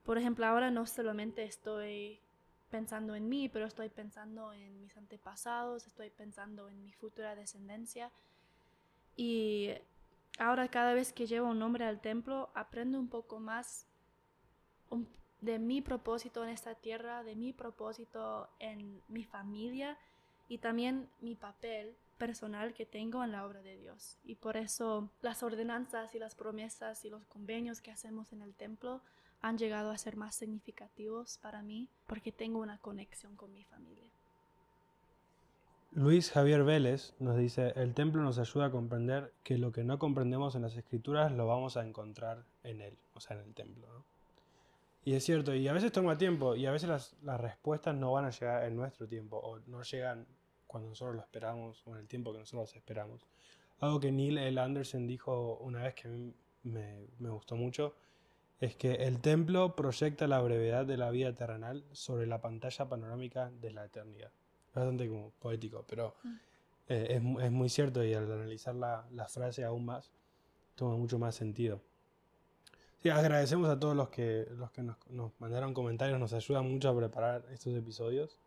Por 0.03 0.17
ejemplo, 0.17 0.45
ahora 0.45 0.71
no 0.71 0.85
solamente 0.85 1.43
estoy 1.43 2.19
pensando 2.69 3.15
en 3.15 3.29
mí, 3.29 3.49
pero 3.49 3.65
estoy 3.65 3.89
pensando 3.89 4.53
en 4.53 4.81
mis 4.81 4.95
antepasados, 4.97 5.87
estoy 5.87 6.09
pensando 6.09 6.69
en 6.69 6.83
mi 6.83 6.91
futura 6.93 7.35
descendencia. 7.35 8.11
Y 9.15 9.71
ahora 10.37 10.67
cada 10.67 10.93
vez 10.93 11.13
que 11.13 11.25
llevo 11.25 11.49
un 11.49 11.59
nombre 11.59 11.85
al 11.85 12.01
templo, 12.01 12.49
aprendo 12.53 12.99
un 12.99 13.07
poco 13.07 13.39
más 13.39 13.87
de 15.41 15.59
mi 15.59 15.81
propósito 15.81 16.43
en 16.43 16.49
esta 16.49 16.75
tierra, 16.75 17.23
de 17.23 17.35
mi 17.35 17.53
propósito 17.53 18.49
en 18.59 19.01
mi 19.07 19.23
familia 19.23 19.97
y 20.47 20.57
también 20.57 21.09
mi 21.21 21.35
papel 21.35 21.95
personal 22.15 22.73
que 22.73 22.85
tengo 22.85 23.23
en 23.23 23.31
la 23.31 23.45
obra 23.45 23.61
de 23.61 23.77
Dios. 23.77 24.17
Y 24.23 24.35
por 24.35 24.57
eso 24.57 25.09
las 25.21 25.43
ordenanzas 25.43 26.15
y 26.15 26.19
las 26.19 26.35
promesas 26.35 27.05
y 27.05 27.09
los 27.09 27.25
convenios 27.25 27.81
que 27.81 27.91
hacemos 27.91 28.33
en 28.33 28.41
el 28.41 28.53
templo 28.53 29.01
han 29.41 29.57
llegado 29.57 29.91
a 29.91 29.97
ser 29.97 30.15
más 30.15 30.35
significativos 30.35 31.37
para 31.41 31.61
mí 31.61 31.89
porque 32.07 32.31
tengo 32.31 32.59
una 32.59 32.79
conexión 32.79 33.35
con 33.35 33.53
mi 33.53 33.63
familia. 33.63 34.09
Luis 35.91 36.31
Javier 36.31 36.65
Vélez 36.65 37.13
nos 37.19 37.37
dice, 37.37 37.71
el 37.77 37.93
templo 37.93 38.21
nos 38.21 38.37
ayuda 38.37 38.65
a 38.65 38.71
comprender 38.71 39.31
que 39.43 39.57
lo 39.57 39.71
que 39.71 39.85
no 39.85 39.97
comprendemos 39.97 40.55
en 40.55 40.63
las 40.63 40.75
escrituras 40.75 41.31
lo 41.31 41.47
vamos 41.47 41.77
a 41.77 41.85
encontrar 41.85 42.43
en 42.63 42.81
él, 42.81 42.97
o 43.13 43.21
sea, 43.21 43.37
en 43.37 43.43
el 43.43 43.53
templo. 43.53 43.87
Y 45.05 45.13
es 45.13 45.23
cierto, 45.23 45.55
y 45.55 45.67
a 45.67 45.73
veces 45.73 45.93
toma 45.93 46.17
tiempo, 46.17 46.55
y 46.55 46.65
a 46.65 46.71
veces 46.71 46.89
las, 46.89 47.15
las, 47.21 47.39
respuestas 47.39 47.95
no 47.95 48.11
van 48.11 48.25
a 48.25 48.31
llegar 48.31 48.65
en 48.65 48.75
nuestro 48.75 49.07
tiempo, 49.07 49.37
o 49.37 49.59
no 49.67 49.83
llegan 49.83 50.25
cuando 50.75 50.89
nosotros 50.89 51.15
lo 51.15 51.21
esperamos, 51.21 51.81
o 51.87 51.93
en 51.93 52.01
el 52.01 52.07
tiempo 52.09 52.33
que 52.33 52.39
nosotros 52.39 52.75
esperamos. 52.75 53.25
Algo 53.79 53.97
que 54.01 54.11
Neil 54.11 54.37
L. 54.37 54.59
Anderson 54.59 55.07
dijo 55.07 55.55
una 55.61 55.83
vez 55.83 55.93
que 55.93 56.09
a 56.09 56.11
mí 56.11 56.33
me, 56.63 57.07
me 57.17 57.29
gustó 57.29 57.55
mucho, 57.55 57.95
es 58.59 58.75
que 58.75 58.95
el 58.95 59.21
templo 59.21 59.73
proyecta 59.73 60.27
la 60.27 60.41
brevedad 60.41 60.85
de 60.85 60.97
la 60.97 61.11
vida 61.11 61.33
terrenal 61.33 61.85
sobre 61.93 62.27
la 62.27 62.41
pantalla 62.41 62.89
panorámica 62.89 63.51
de 63.61 63.71
la 63.71 63.85
eternidad. 63.85 64.31
Bastante 64.73 65.07
como 65.07 65.29
poético, 65.39 65.85
pero 65.87 66.13
mm. 66.23 66.35
eh, 66.89 67.07
es, 67.11 67.45
es, 67.45 67.51
muy 67.51 67.69
cierto 67.69 68.03
y 68.03 68.13
al 68.13 68.29
analizar 68.29 68.75
la, 68.75 69.07
la, 69.11 69.29
frase 69.29 69.63
aún 69.63 69.85
más, 69.85 70.11
toma 70.75 70.97
mucho 70.97 71.17
más 71.17 71.35
sentido. 71.35 71.79
Sí, 73.01 73.07
agradecemos 73.07 73.69
a 73.69 73.79
todos 73.79 73.95
los 73.95 74.09
que, 74.09 74.45
los 74.57 74.71
que 74.71 74.83
nos, 74.83 74.97
nos 75.09 75.31
mandaron 75.39 75.73
comentarios, 75.73 76.19
nos 76.19 76.33
ayudan 76.33 76.69
mucho 76.69 76.89
a 76.89 76.97
preparar 76.97 77.45
estos 77.49 77.73
episodios. 77.73 78.37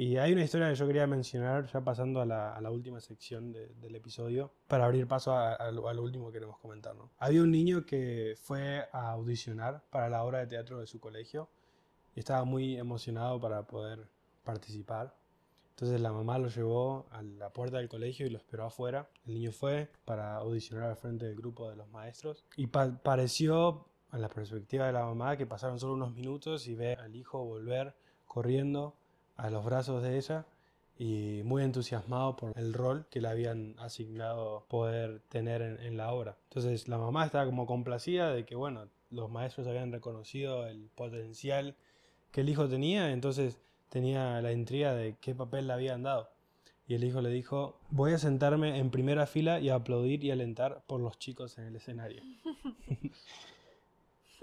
Y 0.00 0.16
hay 0.16 0.32
una 0.32 0.44
historia 0.44 0.68
que 0.68 0.76
yo 0.76 0.86
quería 0.86 1.08
mencionar, 1.08 1.66
ya 1.66 1.80
pasando 1.80 2.20
a 2.20 2.24
la, 2.24 2.70
última 2.70 3.00
sección 3.00 3.52
del 3.52 3.96
episodio, 3.96 4.52
para 4.68 4.84
abrir 4.84 5.08
paso 5.08 5.36
a, 5.36 5.72
lo, 5.72 5.82
último 6.00 6.28
que 6.28 6.34
queremos 6.34 6.56
comentar. 6.58 6.94
¿no? 6.94 7.10
Había 7.18 7.42
un 7.42 7.50
niño 7.50 7.84
que 7.84 8.36
fue 8.40 8.86
a 8.92 9.10
audicionar 9.10 9.82
para 9.90 10.08
la 10.08 10.22
obra 10.22 10.38
de 10.38 10.46
teatro 10.46 10.78
de 10.78 10.86
su 10.86 11.00
colegio 11.00 11.48
estaba 12.14 12.44
muy 12.44 12.76
emocionado 12.76 13.40
para 13.40 13.66
poder 13.66 14.08
participar. 14.44 15.16
Entonces 15.70 16.00
la 16.00 16.12
mamá 16.12 16.38
lo 16.38 16.46
llevó 16.48 17.08
a 17.10 17.20
la 17.20 17.50
puerta 17.50 17.78
del 17.78 17.88
colegio 17.88 18.24
y 18.24 18.30
lo 18.30 18.38
esperó 18.38 18.66
afuera. 18.66 19.10
El 19.26 19.34
niño 19.34 19.50
fue 19.50 19.90
para 20.04 20.36
audicionar 20.36 20.90
al 20.90 20.96
frente 20.96 21.26
del 21.26 21.34
grupo 21.34 21.68
de 21.70 21.74
los 21.74 21.88
maestros 21.90 22.44
y 22.56 22.68
pareció, 22.68 23.86
a 24.10 24.18
la 24.18 24.28
perspectiva 24.28 24.86
de 24.86 24.92
la 24.92 25.04
mamá, 25.04 25.36
que 25.36 25.44
pasaron 25.44 25.80
solo 25.80 25.94
unos 25.94 26.14
minutos 26.14 26.68
y 26.68 26.76
ve 26.76 26.94
al 26.94 27.16
hijo 27.16 27.44
volver 27.44 27.96
corriendo 28.26 28.94
a 29.38 29.50
los 29.50 29.64
brazos 29.64 30.02
de 30.02 30.18
ella 30.18 30.44
y 30.98 31.42
muy 31.44 31.62
entusiasmado 31.62 32.36
por 32.36 32.58
el 32.58 32.74
rol 32.74 33.06
que 33.08 33.20
le 33.20 33.28
habían 33.28 33.76
asignado 33.78 34.66
poder 34.68 35.20
tener 35.28 35.62
en, 35.62 35.96
la 35.96 36.12
obra. 36.12 36.36
Entonces 36.48 36.88
la 36.88 36.98
mamá 36.98 37.24
estaba 37.24 37.46
como 37.46 37.64
complacida 37.64 38.32
de 38.32 38.44
que, 38.44 38.56
bueno, 38.56 38.88
los 39.10 39.30
maestros 39.30 39.66
habían 39.68 39.92
reconocido 39.92 40.66
el 40.66 40.90
potencial 40.94 41.76
que 42.32 42.40
el 42.40 42.48
hijo 42.48 42.68
tenía, 42.68 43.12
entonces 43.12 43.58
tenía 43.88 44.42
la 44.42 44.52
intriga 44.52 44.92
de 44.92 45.16
qué 45.20 45.34
papel 45.34 45.68
le 45.68 45.72
habían 45.72 46.02
dado. 46.02 46.28
Y 46.88 46.94
el 46.94 47.04
hijo 47.04 47.20
le 47.20 47.30
dijo, 47.30 47.78
voy 47.90 48.12
a 48.12 48.18
sentarme 48.18 48.78
en 48.78 48.90
primera 48.90 49.26
fila 49.26 49.60
y 49.60 49.68
aplaudir 49.68 50.24
y 50.24 50.30
alentar 50.30 50.82
por 50.86 51.00
los 51.00 51.18
chicos 51.18 51.58
en 51.58 51.66
el 51.66 51.76
escenario. 51.76 52.22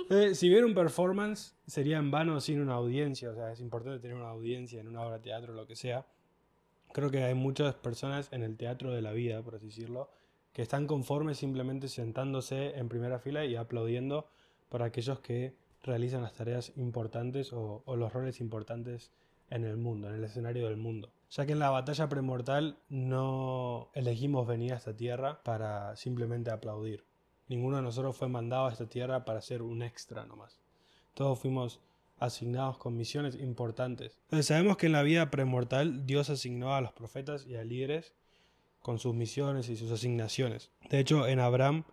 Eh, 0.10 0.36
si 0.36 0.50
bien 0.50 0.66
un 0.66 0.76
performance 0.76 1.56
sería 1.66 1.98
en 1.98 2.12
vano 2.12 2.40
sin 2.40 2.62
una 2.62 2.76
audiencia, 2.76 3.32
o 3.32 3.34
sea, 3.34 3.52
es 3.52 3.60
importante 3.60 4.00
tener 4.00 4.16
una 4.16 4.30
audiencia 4.30 4.80
en 4.80 4.88
una 4.88 5.02
obra 5.02 5.16
de 5.16 5.24
teatro 5.24 5.54
o 5.54 5.56
lo 5.56 5.66
que 5.66 5.76
sea, 5.76 6.06
creo 6.94 7.10
que 7.10 7.24
hay 7.24 7.34
muchas 7.34 7.74
personas 7.74 8.32
en 8.32 8.44
el 8.44 8.56
teatro 8.56 8.92
de 8.92 9.02
la 9.02 9.14
vida, 9.14 9.42
por 9.42 9.56
así 9.56 9.66
decirlo, 9.66 10.12
que 10.54 10.62
están 10.62 10.86
conformes 10.86 11.38
simplemente 11.38 11.88
sentándose 11.88 12.78
en 12.78 12.88
primera 12.88 13.18
fila 13.18 13.46
y 13.46 13.56
aplaudiendo 13.56 14.30
para 14.70 14.86
aquellos 14.86 15.20
que 15.22 15.56
realizan 15.82 16.22
las 16.22 16.34
tareas 16.34 16.72
importantes 16.78 17.52
o, 17.52 17.82
o 17.86 17.96
los 17.96 18.14
roles 18.14 18.42
importantes 18.42 19.12
en 19.50 19.66
el 19.66 19.78
mundo, 19.78 20.08
en 20.08 20.16
el 20.16 20.24
escenario 20.24 20.68
del 20.68 20.78
mundo. 20.78 21.12
Ya 21.32 21.48
que 21.48 21.54
en 21.54 21.60
la 21.60 21.72
batalla 21.72 22.08
premortal 22.10 22.78
no 22.90 23.90
elegimos 23.94 24.48
venir 24.48 24.74
a 24.74 24.78
esta 24.78 24.96
tierra 24.96 25.42
para 25.44 25.96
simplemente 25.96 26.52
aplaudir. 26.52 27.04
Ninguno 27.48 27.78
de 27.78 27.84
nosotros 27.84 28.18
fue 28.18 28.28
mandado 28.28 28.68
a 28.68 28.72
esta 28.72 28.88
tierra 28.88 29.26
para 29.26 29.42
ser 29.42 29.62
un 29.62 29.84
extra 29.84 30.26
nomás. 30.26 30.60
Todos 31.14 31.40
fuimos 31.40 31.80
asignados 32.20 32.78
con 32.78 32.98
misiones 32.98 33.36
importantes. 33.36 34.18
Entonces 34.24 34.48
sabemos 34.48 34.78
que 34.78 34.88
en 34.88 34.94
la 34.94 35.04
vida 35.04 35.30
premortal 35.30 36.06
Dios 36.06 36.30
asignó 36.30 36.74
a 36.74 36.82
los 36.82 36.92
profetas 36.94 37.46
y 37.46 37.56
a 37.56 37.64
líderes 37.64 38.14
con 38.82 39.00
sus 39.00 39.16
misiones 39.16 39.70
y 39.70 39.76
sus 39.76 39.92
asignaciones. 39.92 40.72
De 40.90 41.00
hecho, 41.00 41.28
en 41.28 41.40
Abraham, 41.40 41.84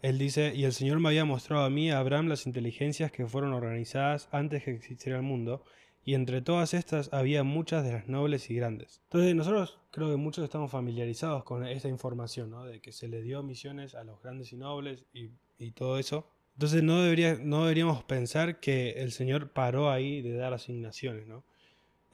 él 0.00 0.18
dice, 0.18 0.54
y 0.54 0.64
el 0.64 0.72
Señor 0.72 1.00
me 1.00 1.08
había 1.08 1.24
mostrado 1.24 1.64
a 1.64 1.70
mí, 1.70 1.90
a 1.90 1.98
Abraham, 1.98 2.28
las 2.28 2.46
inteligencias 2.46 3.12
que 3.12 3.26
fueron 3.26 3.52
organizadas 3.52 4.28
antes 4.32 4.64
que 4.64 4.70
existiera 4.70 5.18
el 5.18 5.24
mundo, 5.24 5.62
y 6.08 6.14
entre 6.14 6.40
todas 6.40 6.72
estas 6.72 7.12
había 7.12 7.42
muchas 7.44 7.84
de 7.84 7.92
las 7.92 8.08
nobles 8.08 8.48
y 8.48 8.54
grandes. 8.54 9.02
Entonces 9.08 9.34
nosotros 9.34 9.78
creo 9.90 10.08
que 10.08 10.16
muchos 10.16 10.42
estamos 10.42 10.70
familiarizados 10.70 11.44
con 11.44 11.66
esta 11.66 11.90
información, 11.90 12.48
¿no? 12.48 12.64
de 12.64 12.80
que 12.80 12.92
se 12.92 13.08
le 13.08 13.20
dio 13.20 13.42
misiones 13.42 13.94
a 13.94 14.04
los 14.04 14.22
grandes 14.22 14.50
y 14.54 14.56
nobles 14.56 15.04
y, 15.12 15.32
todo 15.72 15.98
eso. 15.98 16.26
Entonces 16.54 16.82
no, 16.82 17.02
debería, 17.02 17.36
no 17.38 17.64
deberíamos 17.64 18.04
pensar 18.04 18.58
que 18.58 18.92
el 18.92 19.12
Señor 19.12 19.50
paró 19.50 19.90
ahí 19.90 20.22
de 20.22 20.32
dar 20.32 20.54
asignaciones. 20.54 21.26
¿no? 21.26 21.44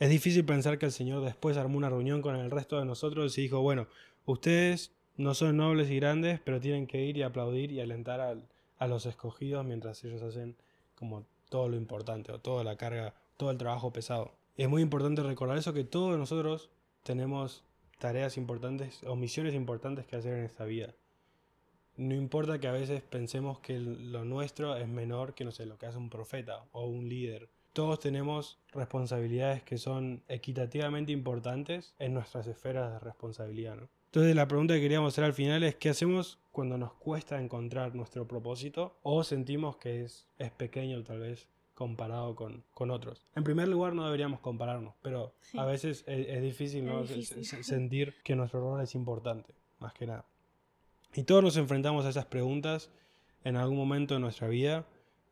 Es 0.00 0.10
difícil 0.10 0.44
pensar 0.44 0.76
que 0.76 0.86
el 0.86 0.92
Señor 0.92 1.24
después 1.24 1.56
armó 1.56 1.76
una 1.76 1.88
reunión 1.88 2.20
con 2.20 2.34
el 2.34 2.50
resto 2.50 2.80
de 2.80 2.86
nosotros 2.86 3.38
y 3.38 3.42
dijo, 3.42 3.60
bueno, 3.60 3.86
ustedes 4.26 4.90
no 5.16 5.34
son 5.34 5.56
nobles 5.56 5.88
y 5.88 5.94
grandes, 5.94 6.40
pero 6.40 6.58
tienen 6.58 6.88
que 6.88 7.04
ir 7.04 7.16
y 7.16 7.22
aplaudir 7.22 7.70
y 7.70 7.78
alentar 7.78 8.20
a, 8.20 8.34
a 8.76 8.88
los 8.88 9.06
escogidos 9.06 9.64
mientras 9.64 10.02
ellos 10.02 10.20
hacen 10.22 10.56
como 10.96 11.24
todo 11.48 11.68
lo 11.68 11.76
importante 11.76 12.32
o 12.32 12.40
toda 12.40 12.64
la 12.64 12.76
carga 12.76 13.14
todo 13.36 13.50
el 13.50 13.58
trabajo 13.58 13.92
pesado. 13.92 14.32
Es 14.56 14.68
muy 14.68 14.82
importante 14.82 15.22
recordar 15.22 15.58
eso, 15.58 15.72
que 15.72 15.84
todos 15.84 16.18
nosotros 16.18 16.70
tenemos 17.02 17.64
tareas 17.98 18.36
importantes 18.36 19.02
o 19.04 19.16
misiones 19.16 19.54
importantes 19.54 20.06
que 20.06 20.16
hacer 20.16 20.34
en 20.34 20.44
esta 20.44 20.64
vida. 20.64 20.94
No 21.96 22.14
importa 22.14 22.58
que 22.58 22.66
a 22.66 22.72
veces 22.72 23.02
pensemos 23.02 23.60
que 23.60 23.78
lo 23.78 24.24
nuestro 24.24 24.76
es 24.76 24.88
menor 24.88 25.34
que 25.34 25.44
no 25.44 25.52
sé, 25.52 25.64
lo 25.64 25.78
que 25.78 25.86
hace 25.86 25.98
un 25.98 26.10
profeta 26.10 26.64
o 26.72 26.86
un 26.86 27.08
líder. 27.08 27.48
Todos 27.72 28.00
tenemos 28.00 28.58
responsabilidades 28.72 29.62
que 29.62 29.78
son 29.78 30.22
equitativamente 30.28 31.12
importantes 31.12 31.94
en 31.98 32.14
nuestras 32.14 32.46
esferas 32.46 32.92
de 32.92 32.98
responsabilidad. 32.98 33.78
Entonces 34.06 34.34
la 34.34 34.46
pregunta 34.46 34.74
que 34.74 34.80
queríamos 34.80 35.12
hacer 35.12 35.24
al 35.24 35.34
final 35.34 35.62
es 35.62 35.74
¿qué 35.76 35.88
hacemos 35.88 36.38
cuando 36.52 36.78
nos 36.78 36.92
cuesta 36.94 37.40
encontrar 37.40 37.94
nuestro 37.94 38.28
propósito 38.28 38.96
o 39.02 39.24
sentimos 39.24 39.76
que 39.76 40.04
es, 40.04 40.26
es 40.38 40.50
pequeño 40.52 41.02
tal 41.02 41.20
vez 41.20 41.48
comparado 41.74 42.34
con, 42.34 42.64
con, 42.72 42.90
otros. 42.90 43.24
En 43.34 43.44
primer 43.44 43.68
lugar, 43.68 43.94
no 43.94 44.04
deberíamos 44.04 44.40
compararnos, 44.40 44.94
pero 45.02 45.34
a 45.56 45.64
veces 45.64 46.04
es, 46.06 46.42
difícil, 46.42 46.86
¿no? 46.86 47.04
sentir 47.62 48.14
que 48.22 48.36
nuestro 48.36 48.60
rol 48.60 48.80
es 48.80 48.94
importante, 48.94 49.54
más 49.80 49.92
que 49.92 50.06
nada. 50.06 50.24
Y 51.14 51.24
todos 51.24 51.42
nos 51.42 51.56
enfrentamos 51.56 52.04
a 52.04 52.10
esas 52.10 52.26
preguntas 52.26 52.90
en 53.44 53.56
algún 53.56 53.76
momento 53.76 54.14
de 54.14 54.20
nuestra 54.20 54.48
vida, 54.48 54.86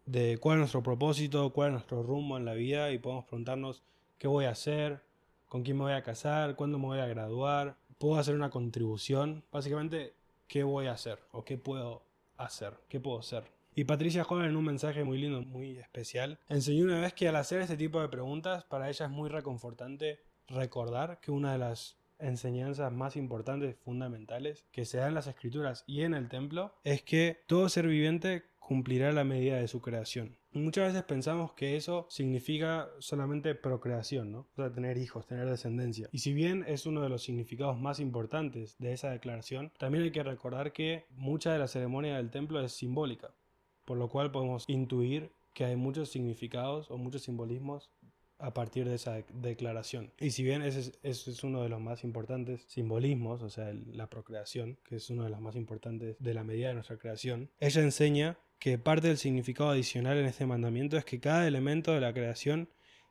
de 0.07 0.39
cuál 0.39 0.57
es 0.57 0.61
nuestro 0.61 0.83
propósito, 0.83 1.51
cuál 1.53 1.69
es 1.69 1.73
nuestro 1.73 2.03
rumbo 2.03 2.37
en 2.37 2.45
la 2.45 2.55
vida, 2.55 2.91
y 2.93 2.99
podemos 2.99 3.25
preguntarnos 3.25 3.83
qué 4.19 4.29
voy 4.29 4.45
a 4.45 4.51
hacer, 4.51 5.03
con 5.49 5.63
quién 5.63 5.77
me 5.77 5.85
voy 5.85 5.93
a 5.93 6.03
casar, 6.03 6.57
cuándo 6.57 6.79
me 6.79 6.87
voy 6.87 6.99
a 6.99 7.07
graduar, 7.07 7.77
puedo 7.99 8.17
hacer 8.17 8.35
una 8.35 8.51
contribución, 8.51 9.45
básicamente, 9.53 10.15
qué 10.49 10.65
voy 10.65 10.87
a 10.87 10.93
hacer 10.93 11.19
o 11.31 11.45
qué 11.45 11.57
puedo 11.57 12.03
hacer, 12.37 12.75
qué 12.89 13.01
puedo 13.01 13.23
ser. 13.23 13.45
Y 13.75 13.85
Patricia 13.85 14.23
Joven 14.23 14.50
en 14.50 14.57
un 14.57 14.67
mensaje 14.67 15.02
muy 15.02 15.17
lindo, 15.17 15.41
muy 15.41 15.79
especial, 15.79 16.38
enseñó 16.50 16.85
una 16.85 17.00
vez 17.00 17.14
que 17.14 17.29
al 17.29 17.37
hacer 17.37 17.62
este 17.62 17.79
tipo 17.79 18.02
de 18.02 18.09
preguntas, 18.09 18.64
para 18.64 18.91
ella 18.91 19.07
es 19.07 19.11
muy 19.11 19.31
reconfortante 19.31 20.21
recordar 20.47 21.21
que 21.21 21.31
una 21.31 21.52
de 21.52 21.59
las 21.59 21.97
enseñanzas 22.19 22.93
más 22.93 23.17
importantes, 23.17 23.76
fundamentales, 23.76 24.67
que 24.73 24.85
se 24.85 24.99
da 24.99 25.09
en 25.09 25.14
las 25.14 25.26
escrituras 25.26 25.85
y 25.87 26.02
en 26.02 26.12
el 26.12 26.29
templo, 26.29 26.75
es 26.85 27.00
que 27.00 27.38
todo 27.47 27.71
ser 27.71 27.87
viviente 27.87 28.45
cumplirá 28.59 29.11
la 29.11 29.25
medida 29.25 29.57
de 29.57 29.69
su 29.69 29.81
creación. 29.81 30.37
Muchas 30.52 30.88
veces 30.88 31.05
pensamos 31.05 31.55
que 31.55 31.76
eso 31.76 32.07
significa 32.11 32.91
solamente 32.99 33.55
procreación, 33.55 34.33
¿no? 34.33 34.41
O 34.52 34.57
sea, 34.57 34.71
tener 34.71 34.99
hijos, 34.99 35.26
tener 35.26 35.49
descendencia. 35.49 36.11
Y 36.12 36.19
si 36.19 36.35
bien 36.35 36.62
es 36.69 36.85
uno 36.85 37.00
de 37.00 37.09
los 37.09 37.23
significados 37.23 37.81
más 37.81 38.00
importantes 38.00 38.76
de 38.79 38.93
esa 38.93 39.11
declaración, 39.11 39.73
también 39.79 40.05
hay 40.05 40.11
que 40.11 40.23
recordar 40.23 40.73
que 40.73 41.07
mucha 41.17 41.55
de 41.55 41.59
la 41.59 41.69
ceremonia 41.69 42.19
del 42.19 42.31
templo 42.31 42.61
es 42.61 42.73
simbólica 42.73 43.31
por 43.85 43.99
lo 43.99 44.09
cual 44.09 44.31
podemos 44.31 44.65
intuir 44.69 45.31
que 45.55 45.65
hay 45.65 45.77
muchos 45.77 46.11
significados 46.11 46.91
o 46.91 46.99
muchos 46.99 47.23
simbolismos 47.23 47.91
a 48.39 48.53
partir 48.53 48.89
de 48.89 48.97
esa 48.97 49.23
declaración. 49.33 50.12
Y 50.19 50.31
si 50.31 50.43
bien 50.43 50.62
ese 50.62 50.93
es, 51.03 51.45
uno 51.45 51.62
de 51.62 51.69
los 51.69 51.81
más 51.81 52.03
importantes 52.03 52.65
simbolismos, 52.67 53.41
o 53.43 53.49
sea, 53.49 53.73
la 53.93 54.09
procreación, 54.11 54.79
que 54.85 54.97
es 54.97 55.11
uno 55.11 55.23
de 55.23 55.31
los 55.31 55.41
más 55.41 55.55
importantes 55.55 56.17
de 56.19 56.35
la 56.35 56.43
medida 56.43 56.69
de 56.69 56.75
nuestra 56.75 56.99
creación, 56.99 57.51
ella 57.61 57.83
enseña 57.83 58.39
que 58.59 58.79
parte 58.79 59.09
del 59.09 59.19
significado 59.19 59.71
adicional 59.71 60.19
en 60.19 60.27
este 60.27 60.47
mandamiento 60.47 60.97
es 60.97 61.05
que 61.05 61.21
cada 61.21 61.47
elemento 61.47 61.93
de 61.93 62.01
la 62.01 62.12
creación 62.12 62.69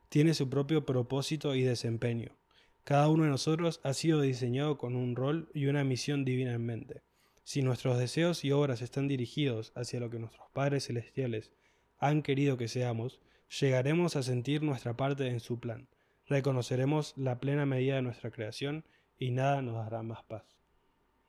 tiene 0.10 0.34
su 0.34 0.50
propio 0.50 0.86
propósito 0.86 1.56
y 1.56 1.62
desempeño. 1.62 2.36
Cada 2.84 3.08
uno 3.08 3.24
de 3.24 3.30
nosotros 3.30 3.80
ha 3.84 3.94
sido 3.94 4.20
diseñado 4.20 4.78
con 4.78 4.98
un 4.98 5.16
rol 5.16 5.50
y 5.54 5.68
una 5.68 5.86
misión 5.86 6.26
divina 6.26 6.54
en 6.54 6.66
mente. 6.66 7.02
Si 7.44 7.62
nuestros 7.62 7.98
deseos 7.98 8.44
y 8.46 8.52
obras 8.52 8.82
están 8.82 9.08
dirigidos 9.08 9.72
hacia 9.76 10.00
lo 10.00 10.10
que 10.10 10.20
nuestros 10.20 10.50
padres 10.52 10.86
celestiales 10.86 11.52
han 11.98 12.22
querido 12.24 12.58
que 12.58 12.68
seamos, 12.68 13.20
llegaremos 13.60 14.16
a 14.16 14.24
sentir 14.24 14.64
nuestra 14.64 14.96
parte 14.96 15.28
en 15.28 15.40
su 15.40 15.60
plan, 15.60 15.88
reconoceremos 16.28 17.14
la 17.18 17.40
plena 17.40 17.66
medida 17.66 17.96
de 17.96 18.02
nuestra 18.02 18.32
creación 18.32 18.86
y 19.18 19.32
nada 19.32 19.62
nos 19.62 19.76
dará 19.76 20.02
más 20.02 20.24
paz. 20.24 20.44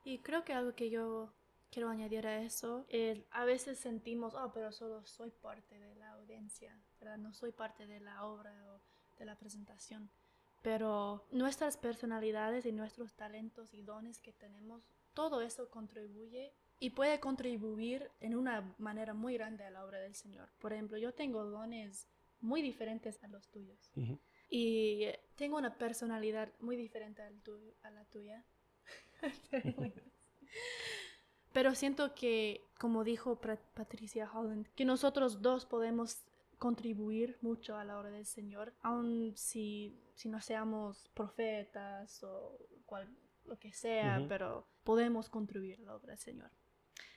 Y 0.05 0.19
creo 0.19 0.43
que 0.43 0.53
algo 0.53 0.75
que 0.75 0.89
yo 0.89 1.33
quiero 1.71 1.89
añadir 1.89 2.27
a 2.27 2.41
eso 2.41 2.85
es 2.89 3.19
a 3.31 3.45
veces 3.45 3.79
sentimos, 3.79 4.35
oh, 4.35 4.51
pero 4.53 4.71
solo 4.71 5.05
soy 5.05 5.31
parte 5.31 5.79
de 5.79 5.95
la 5.95 6.11
audiencia, 6.11 6.77
¿verdad? 6.99 7.17
No 7.17 7.33
soy 7.33 7.51
parte 7.51 7.87
de 7.87 7.99
la 7.99 8.25
obra 8.25 8.53
o 8.67 8.79
de 9.17 9.25
la 9.25 9.35
presentación. 9.35 10.09
Pero 10.61 11.25
nuestras 11.31 11.77
personalidades 11.77 12.65
y 12.65 12.71
nuestros 12.71 13.13
talentos 13.13 13.73
y 13.73 13.81
dones 13.81 14.19
que 14.19 14.31
tenemos 14.31 14.83
todo 15.13 15.41
eso 15.41 15.69
contribuye 15.69 16.53
y 16.79 16.89
puede 16.89 17.19
contribuir 17.19 18.11
en 18.19 18.35
una 18.35 18.75
manera 18.77 19.13
muy 19.13 19.35
grande 19.35 19.63
a 19.63 19.71
la 19.71 19.85
obra 19.85 19.99
del 19.99 20.15
Señor. 20.15 20.49
Por 20.59 20.73
ejemplo, 20.73 20.97
yo 20.97 21.13
tengo 21.13 21.45
dones 21.45 22.07
muy 22.41 22.61
diferentes 22.61 23.23
a 23.23 23.27
los 23.27 23.49
tuyos. 23.49 23.91
Y 24.49 25.05
tengo 25.35 25.57
una 25.57 25.77
personalidad 25.77 26.51
muy 26.59 26.75
diferente 26.75 27.21
a 27.21 27.91
la 27.91 28.05
tuya. 28.05 28.45
Pero 31.53 31.75
siento 31.75 32.13
que, 32.15 32.61
como 32.79 33.03
dijo 33.03 33.39
Patricia 33.39 34.29
Holland, 34.31 34.67
que 34.75 34.85
nosotros 34.85 35.41
dos 35.41 35.65
podemos 35.65 36.23
contribuir 36.57 37.37
mucho 37.41 37.75
a 37.77 37.85
la 37.85 37.99
obra 37.99 38.09
del 38.09 38.25
Señor, 38.25 38.73
aun 38.81 39.33
si, 39.35 40.01
si 40.15 40.29
no 40.29 40.41
seamos 40.41 41.09
profetas 41.13 42.23
o 42.23 42.57
cual, 42.85 43.07
lo 43.45 43.57
que 43.57 43.73
sea, 43.73 44.23
pero 44.27 44.67
podemos 44.83 45.29
contribuir 45.29 45.79
a 45.79 45.83
la 45.83 45.95
obra 45.95 46.09
del 46.09 46.19
Señor. 46.19 46.51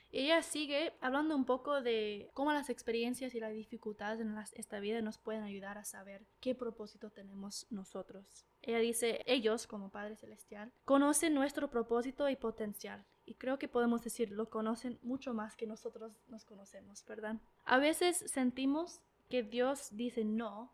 Ella 0.09 0.41
sigue 0.41 0.93
hablando 1.01 1.35
un 1.35 1.43
poco 1.43 1.81
de 1.81 2.29
cómo 2.33 2.53
las 2.53 2.69
experiencias 2.69 3.35
y 3.35 3.39
las 3.41 3.53
dificultades 3.53 4.21
en 4.21 4.37
esta 4.53 4.79
vida 4.79 5.01
nos 5.01 5.17
pueden 5.17 5.43
ayudar 5.43 5.77
a 5.77 5.83
saber 5.83 6.25
qué 6.39 6.55
propósito 6.55 7.09
tenemos 7.09 7.67
nosotros. 7.69 8.45
Ella 8.61 8.79
dice, 8.79 9.21
ellos 9.25 9.67
como 9.67 9.89
Padre 9.89 10.15
Celestial 10.15 10.71
conocen 10.85 11.33
nuestro 11.33 11.69
propósito 11.69 12.29
y 12.29 12.37
potencial. 12.37 13.05
Y 13.25 13.35
creo 13.35 13.59
que 13.59 13.67
podemos 13.67 14.01
decir, 14.01 14.31
lo 14.31 14.49
conocen 14.49 14.97
mucho 15.03 15.33
más 15.33 15.57
que 15.57 15.67
nosotros 15.67 16.13
nos 16.29 16.45
conocemos, 16.45 17.05
¿verdad? 17.05 17.35
A 17.65 17.77
veces 17.77 18.23
sentimos 18.27 19.01
que 19.29 19.43
Dios 19.43 19.89
dice 19.91 20.23
no 20.23 20.71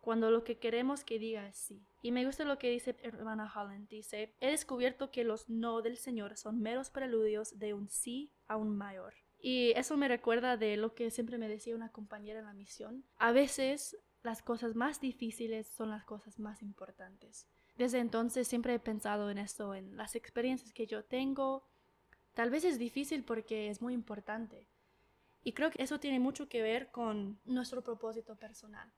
cuando 0.00 0.32
lo 0.32 0.42
que 0.42 0.58
queremos 0.58 1.04
que 1.04 1.20
diga 1.20 1.46
es 1.46 1.56
sí. 1.56 1.86
Y 2.02 2.10
me 2.10 2.26
gusta 2.26 2.44
lo 2.44 2.58
que 2.58 2.68
dice 2.68 2.96
hermana 3.02 3.50
Holland. 3.54 3.88
Dice, 3.88 4.34
he 4.40 4.50
descubierto 4.50 5.10
que 5.10 5.22
los 5.22 5.48
no 5.48 5.80
del 5.82 5.96
Señor 5.96 6.36
son 6.36 6.60
meros 6.60 6.90
preludios 6.90 7.58
de 7.58 7.74
un 7.74 7.88
sí 7.88 8.32
aún 8.48 8.76
mayor. 8.76 9.14
Y 9.38 9.72
eso 9.76 9.96
me 9.96 10.08
recuerda 10.08 10.56
de 10.56 10.76
lo 10.76 10.94
que 10.94 11.10
siempre 11.10 11.38
me 11.38 11.48
decía 11.48 11.74
una 11.74 11.92
compañera 11.92 12.40
en 12.40 12.46
la 12.46 12.52
misión. 12.52 13.04
A 13.18 13.32
veces 13.32 13.96
las 14.22 14.42
cosas 14.42 14.74
más 14.74 15.00
difíciles 15.00 15.68
son 15.68 15.90
las 15.90 16.04
cosas 16.04 16.38
más 16.38 16.62
importantes. 16.62 17.46
Desde 17.76 17.98
entonces 17.98 18.46
siempre 18.48 18.74
he 18.74 18.78
pensado 18.78 19.30
en 19.30 19.38
esto, 19.38 19.74
en 19.74 19.96
las 19.96 20.14
experiencias 20.14 20.72
que 20.72 20.86
yo 20.86 21.04
tengo. 21.04 21.64
Tal 22.34 22.50
vez 22.50 22.64
es 22.64 22.78
difícil 22.78 23.24
porque 23.24 23.68
es 23.68 23.80
muy 23.80 23.94
importante. 23.94 24.68
Y 25.44 25.52
creo 25.52 25.70
que 25.70 25.82
eso 25.82 25.98
tiene 25.98 26.20
mucho 26.20 26.48
que 26.48 26.62
ver 26.62 26.90
con 26.90 27.40
nuestro 27.44 27.82
propósito 27.82 28.36
personal, 28.36 28.92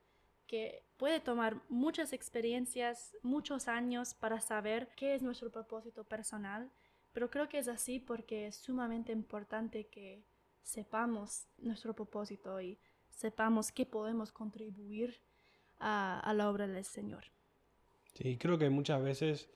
puede 0.97 1.21
tomar 1.21 1.61
muchas 1.69 2.13
experiencias, 2.13 3.17
muchos 3.23 3.69
años 3.69 4.15
para 4.15 4.41
saber 4.41 4.89
qué 4.97 5.15
es 5.15 5.23
nuestro 5.23 5.51
propósito 5.51 6.05
personal, 6.05 6.71
pero 7.13 7.31
creo 7.31 7.49
que 7.49 7.59
es 7.59 7.69
así 7.69 8.01
porque 8.01 8.47
es 8.47 8.57
sumamente 8.57 9.13
importante 9.13 9.87
que 9.87 10.25
sepamos 10.63 11.47
nuestro 11.59 11.95
propósito 11.95 12.61
y 12.61 12.79
sepamos 13.11 13.71
qué 13.71 13.87
podemos 13.87 14.33
contribuir 14.33 15.21
a, 15.79 16.21
a 16.21 16.35
la 16.35 16.51
obra 16.51 16.67
del 16.67 16.85
Señor. 16.85 17.25
Sí, 18.15 18.37
creo 18.39 18.59
que 18.59 18.71
muchas 18.71 19.03
veces 19.03 19.49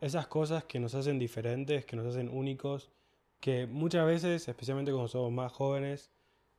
esas 0.00 0.26
cosas 0.26 0.64
que 0.64 0.78
nos 0.78 0.94
hacen 0.94 1.18
diferentes, 1.18 1.84
que 1.84 1.96
nos 1.96 2.06
hacen 2.06 2.28
únicos, 2.28 2.90
que 3.40 3.66
muchas 3.66 4.06
veces, 4.06 4.48
especialmente 4.48 4.92
cuando 4.92 5.08
somos 5.08 5.32
más 5.32 5.52
jóvenes, 5.52 6.10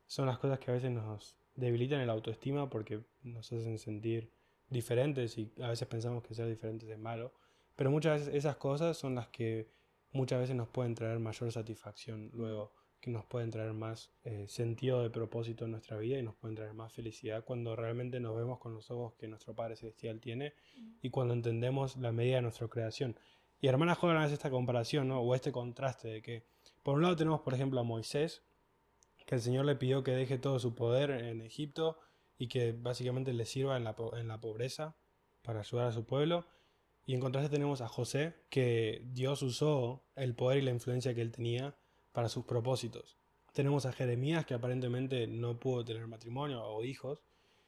son 0.08 0.26
las 0.26 0.40
cosas 0.40 0.60
que 0.60 0.72
a 0.72 0.74
veces 0.74 0.92
nos 0.92 1.39
debilitan 1.60 2.02
el 2.02 2.10
autoestima 2.10 2.70
porque 2.70 3.02
nos 3.24 3.52
hacen 3.52 3.78
sentir 3.78 4.32
diferentes 4.70 5.38
y 5.38 5.52
a 5.62 5.70
veces 5.70 5.88
pensamos 5.88 6.24
que 6.24 6.34
ser 6.34 6.48
diferentes 6.48 6.90
es 6.90 7.00
malo. 7.00 7.34
Pero 7.76 7.92
muchas 7.92 8.20
veces 8.20 8.36
esas 8.36 8.58
cosas 8.58 8.98
son 8.98 9.16
las 9.16 9.28
que 9.28 9.70
muchas 10.12 10.40
veces 10.40 10.56
nos 10.56 10.68
pueden 10.68 10.96
traer 10.96 11.20
mayor 11.20 11.52
satisfacción 11.52 12.30
luego, 12.34 12.74
que 13.00 13.10
nos 13.10 13.26
pueden 13.26 13.50
traer 13.50 13.74
más 13.74 14.12
eh, 14.24 14.46
sentido 14.48 15.02
de 15.02 15.10
propósito 15.10 15.66
en 15.66 15.72
nuestra 15.72 15.98
vida 15.98 16.18
y 16.18 16.24
nos 16.24 16.36
pueden 16.36 16.56
traer 16.56 16.74
más 16.74 16.92
felicidad 16.92 17.46
cuando 17.46 17.76
realmente 17.76 18.20
nos 18.20 18.36
vemos 18.36 18.60
con 18.60 18.74
los 18.74 18.92
ojos 18.92 19.14
que 19.14 19.28
nuestro 19.28 19.56
Padre 19.56 19.76
Celestial 19.76 20.20
tiene 20.20 20.54
y 21.02 21.10
cuando 21.10 21.34
entendemos 21.34 21.96
la 21.98 22.12
medida 22.12 22.38
de 22.38 22.42
nuestra 22.42 22.68
creación. 22.68 23.16
Y 23.62 23.68
hermana 23.68 23.96
joven 23.96 24.18
hace 24.18 24.34
esta 24.34 24.50
comparación, 24.50 25.10
¿no? 25.10 25.22
o 25.22 25.36
este 25.36 25.52
contraste 25.52 26.08
de 26.08 26.22
que, 26.22 26.44
por 26.84 26.96
un 26.96 27.02
lado 27.02 27.16
tenemos, 27.16 27.42
por 27.42 27.54
ejemplo, 27.54 27.80
a 27.80 27.84
Moisés, 27.84 28.44
que 29.30 29.36
el 29.36 29.42
Señor 29.42 29.66
le 29.66 29.76
pidió 29.76 30.04
que 30.04 30.10
deje 30.10 30.40
todo 30.40 30.58
su 30.58 30.74
poder 30.74 31.12
en 31.12 31.44
Egipto 31.44 32.00
y 32.40 32.48
que 32.48 32.72
básicamente 32.72 33.32
le 33.32 33.46
sirva 33.46 33.78
en 33.78 33.84
la, 33.84 33.96
en 34.14 34.28
la 34.28 34.42
pobreza 34.42 34.96
para 35.44 35.60
ayudar 35.60 35.86
a 35.86 35.92
su 35.92 36.04
pueblo. 36.04 36.48
Y 37.06 37.14
en 37.14 37.20
contraste 37.20 37.52
tenemos 37.52 37.82
a 37.82 37.88
José, 37.88 38.34
que 38.50 39.04
Dios 39.14 39.44
usó 39.44 40.02
el 40.16 40.34
poder 40.34 40.58
y 40.58 40.62
la 40.64 40.72
influencia 40.72 41.14
que 41.14 41.22
él 41.22 41.32
tenía 41.32 41.76
para 42.12 42.28
sus 42.28 42.44
propósitos. 42.46 43.20
Tenemos 43.54 43.86
a 43.86 43.94
Jeremías, 43.94 44.48
que 44.48 44.56
aparentemente 44.56 45.28
no 45.28 45.60
pudo 45.60 45.86
tener 45.86 46.08
matrimonio 46.08 46.64
o 46.64 46.84
hijos. 46.84 47.20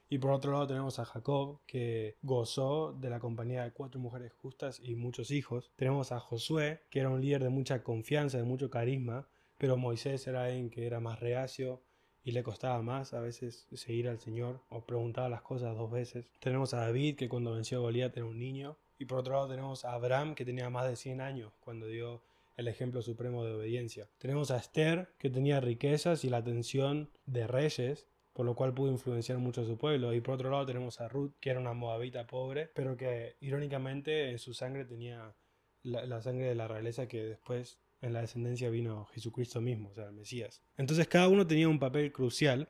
Y 0.09 0.17
por 0.17 0.31
otro 0.31 0.53
lado 0.53 0.65
tenemos 0.65 0.97
a 0.97 1.05
Jacob, 1.05 1.59
que 1.67 2.17
gozó 2.23 2.91
de 2.93 3.11
la 3.11 3.19
compañía 3.19 3.65
de 3.65 3.71
cuatro 3.71 3.99
mujeres 3.99 4.33
justas 4.33 4.79
y 4.79 4.95
muchos 4.95 5.29
hijos. 5.29 5.71
Tenemos 5.75 6.11
a 6.11 6.19
Josué, 6.19 6.81
que 6.89 7.01
era 7.01 7.09
un 7.09 7.21
líder 7.21 7.43
de 7.43 7.49
mucha 7.49 7.83
confianza, 7.83 8.39
de 8.39 8.45
mucho 8.45 8.71
carisma, 8.71 9.27
pero 9.61 9.77
Moisés 9.77 10.25
era 10.25 10.45
alguien 10.45 10.71
que 10.71 10.87
era 10.87 10.99
más 10.99 11.19
reacio 11.19 11.83
y 12.23 12.31
le 12.31 12.41
costaba 12.41 12.81
más 12.81 13.13
a 13.13 13.19
veces 13.19 13.67
seguir 13.73 14.09
al 14.09 14.19
Señor 14.19 14.59
o 14.69 14.87
preguntaba 14.87 15.29
las 15.29 15.43
cosas 15.43 15.77
dos 15.77 15.91
veces. 15.91 16.31
Tenemos 16.39 16.73
a 16.73 16.79
David 16.79 17.15
que 17.15 17.29
cuando 17.29 17.53
venció 17.53 17.77
a 17.77 17.81
Goliat 17.81 18.17
era 18.17 18.25
un 18.25 18.39
niño 18.39 18.79
y 18.97 19.05
por 19.05 19.19
otro 19.19 19.35
lado 19.35 19.49
tenemos 19.49 19.85
a 19.85 19.93
Abraham 19.93 20.33
que 20.33 20.45
tenía 20.45 20.71
más 20.71 20.89
de 20.89 20.95
100 20.95 21.21
años 21.21 21.53
cuando 21.59 21.85
dio 21.85 22.23
el 22.57 22.69
ejemplo 22.69 23.03
supremo 23.03 23.45
de 23.45 23.53
obediencia. 23.53 24.09
Tenemos 24.17 24.49
a 24.49 24.57
Esther 24.57 25.13
que 25.19 25.29
tenía 25.29 25.61
riquezas 25.61 26.25
y 26.25 26.31
la 26.31 26.37
atención 26.37 27.11
de 27.27 27.45
reyes 27.45 28.07
por 28.33 28.47
lo 28.47 28.55
cual 28.55 28.73
pudo 28.73 28.89
influenciar 28.89 29.37
mucho 29.37 29.61
a 29.61 29.65
su 29.65 29.77
pueblo. 29.77 30.11
Y 30.15 30.21
por 30.21 30.33
otro 30.33 30.49
lado 30.49 30.65
tenemos 30.65 30.99
a 31.01 31.07
Ruth, 31.07 31.33
que 31.39 31.51
era 31.51 31.59
una 31.59 31.73
moabita 31.73 32.25
pobre, 32.25 32.71
pero 32.73 32.97
que 32.97 33.35
irónicamente 33.41 34.31
en 34.31 34.39
su 34.39 34.55
sangre 34.55 34.85
tenía 34.85 35.35
la, 35.83 36.03
la 36.07 36.19
sangre 36.23 36.47
de 36.47 36.55
la 36.55 36.67
realeza 36.67 37.07
que 37.07 37.23
después 37.23 37.77
en 38.01 38.13
la 38.13 38.21
descendencia 38.21 38.69
vino 38.69 39.05
Jesucristo 39.13 39.61
mismo, 39.61 39.89
o 39.89 39.93
sea, 39.93 40.05
el 40.05 40.13
Mesías. 40.13 40.61
Entonces 40.77 41.07
cada 41.07 41.27
uno 41.27 41.45
tenía 41.45 41.69
un 41.69 41.79
papel 41.79 42.11
crucial, 42.11 42.69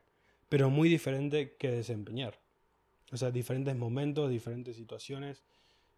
pero 0.49 0.69
muy 0.69 0.89
diferente 0.89 1.55
que 1.57 1.71
desempeñar. 1.71 2.39
O 3.11 3.17
sea, 3.17 3.31
diferentes 3.31 3.75
momentos, 3.75 4.29
diferentes 4.29 4.75
situaciones, 4.75 5.43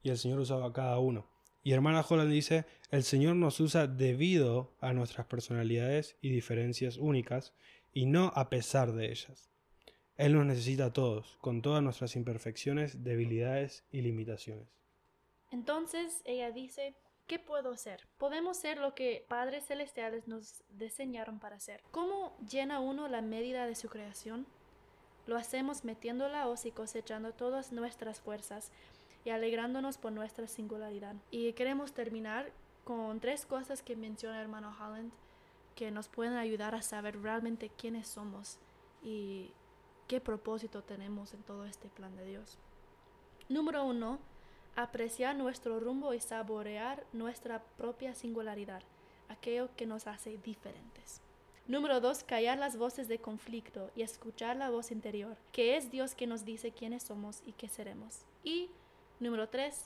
y 0.02 0.10
el 0.10 0.18
Señor 0.18 0.40
usaba 0.40 0.68
a 0.68 0.74
cada 0.74 1.00
uno. 1.00 1.30
Y 1.64 1.72
hermana 1.72 2.06
Holland 2.08 2.32
dice, 2.32 2.66
el 2.92 3.04
Señor 3.04 3.36
nos 3.36 3.60
usa 3.60 3.88
debido 3.88 4.76
a 4.82 4.94
nuestras 4.94 5.28
personalidades 5.28 6.18
y 6.22 6.30
diferencias 6.30 6.98
únicas, 6.98 7.54
y 7.94 8.06
no 8.06 8.32
a 8.36 8.50
pesar 8.50 8.92
de 8.94 9.12
ellas. 9.12 9.50
Él 10.16 10.34
nos 10.34 10.46
necesita 10.46 10.86
a 10.86 10.94
todos, 10.94 11.38
con 11.42 11.62
todas 11.62 11.82
nuestras 11.82 12.16
imperfecciones, 12.16 13.04
debilidades 13.04 13.86
y 13.92 14.02
limitaciones. 14.02 14.68
Entonces 15.52 16.22
ella 16.26 16.52
dice, 16.52 16.96
¿Qué 17.28 17.40
puedo 17.40 17.78
ser? 17.78 18.08
Podemos 18.18 18.58
ser 18.58 18.78
lo 18.78 18.94
que 18.96 19.26
padres 19.30 19.66
celestiales 19.66 20.28
nos 20.28 20.64
diseñaron 20.70 21.40
para 21.40 21.60
ser. 21.60 21.82
¿Cómo 21.92 22.38
llena 22.50 22.80
uno 22.80 23.08
la 23.08 23.22
medida 23.22 23.66
de 23.66 23.76
su 23.76 23.88
creación? 23.90 24.46
Lo 25.26 25.38
hacemos 25.38 25.86
metiendo 25.86 26.28
la 26.28 26.48
hoz 26.48 26.66
y 26.66 26.72
cosechando 26.72 27.32
todas 27.32 27.72
nuestras 27.72 28.20
fuerzas 28.20 28.72
y 29.24 29.30
alegrándonos 29.30 29.98
por 29.98 30.12
nuestra 30.12 30.48
singularidad. 30.48 31.16
Y 31.32 31.54
queremos 31.54 31.94
terminar 31.94 32.52
con 32.84 33.22
tres 33.22 33.46
cosas 33.46 33.82
que 33.82 33.96
menciona 33.96 34.42
hermano 34.42 34.76
Holland 34.78 35.14
que 35.76 35.92
nos 35.92 36.08
pueden 36.08 36.36
ayudar 36.36 36.76
a 36.76 36.82
saber 36.82 37.22
realmente 37.22 37.70
quiénes 37.70 38.08
somos 38.08 38.60
y 39.02 39.52
qué 40.08 40.22
propósito 40.22 40.84
tenemos 40.84 41.34
en 41.34 41.42
todo 41.44 41.66
este 41.66 41.90
plan 41.90 42.16
de 42.16 42.26
Dios. 42.26 42.60
Número 43.50 43.84
uno, 43.84 44.20
apreciar 44.76 45.36
nuestro 45.36 45.80
rumbo 45.80 46.14
y 46.14 46.20
saborear 46.20 47.04
nuestra 47.14 47.64
propia 47.78 48.16
singularidad, 48.16 48.82
aquello 49.30 49.70
que 49.76 49.86
nos 49.86 50.08
hace 50.08 50.38
diferentes. 50.38 51.22
Número 51.68 52.02
dos, 52.02 52.24
callar 52.24 52.58
las 52.58 52.76
voces 52.76 53.08
de 53.08 53.20
conflicto 53.20 53.90
y 53.96 54.02
escuchar 54.02 54.58
la 54.58 54.70
voz 54.70 54.92
interior, 54.92 55.38
que 55.54 55.78
es 55.78 55.92
Dios 55.92 56.14
que 56.14 56.28
nos 56.28 56.44
dice 56.44 56.72
quiénes 56.72 57.04
somos 57.04 57.42
y 57.46 57.54
qué 57.54 57.70
seremos. 57.70 58.26
Y 58.44 58.70
número 59.20 59.48
tres, 59.48 59.86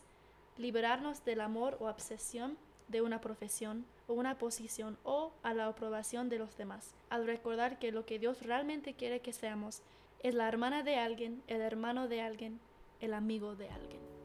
liberarnos 0.58 1.24
del 1.24 1.42
amor 1.42 1.78
o 1.80 1.88
obsesión 1.88 2.58
de 2.88 3.02
una 3.02 3.22
profesión 3.22 3.86
o 4.08 4.14
una 4.14 4.40
posición 4.40 4.98
o 5.04 5.34
a 5.44 5.54
la 5.54 5.68
aprobación 5.68 6.30
de 6.30 6.40
los 6.40 6.58
demás, 6.58 6.96
al 7.10 7.28
recordar 7.28 7.78
que 7.78 7.92
lo 7.92 8.06
que 8.06 8.18
Dios 8.18 8.42
realmente 8.42 8.96
quiere 8.96 9.20
que 9.20 9.34
seamos 9.34 9.82
es 10.24 10.34
la 10.34 10.48
hermana 10.48 10.82
de 10.82 10.96
alguien, 10.96 11.44
el 11.48 11.62
hermano 11.62 12.08
de 12.08 12.22
alguien, 12.22 12.60
el 13.02 13.14
amigo 13.14 13.56
de 13.56 13.70
alguien. 13.70 14.17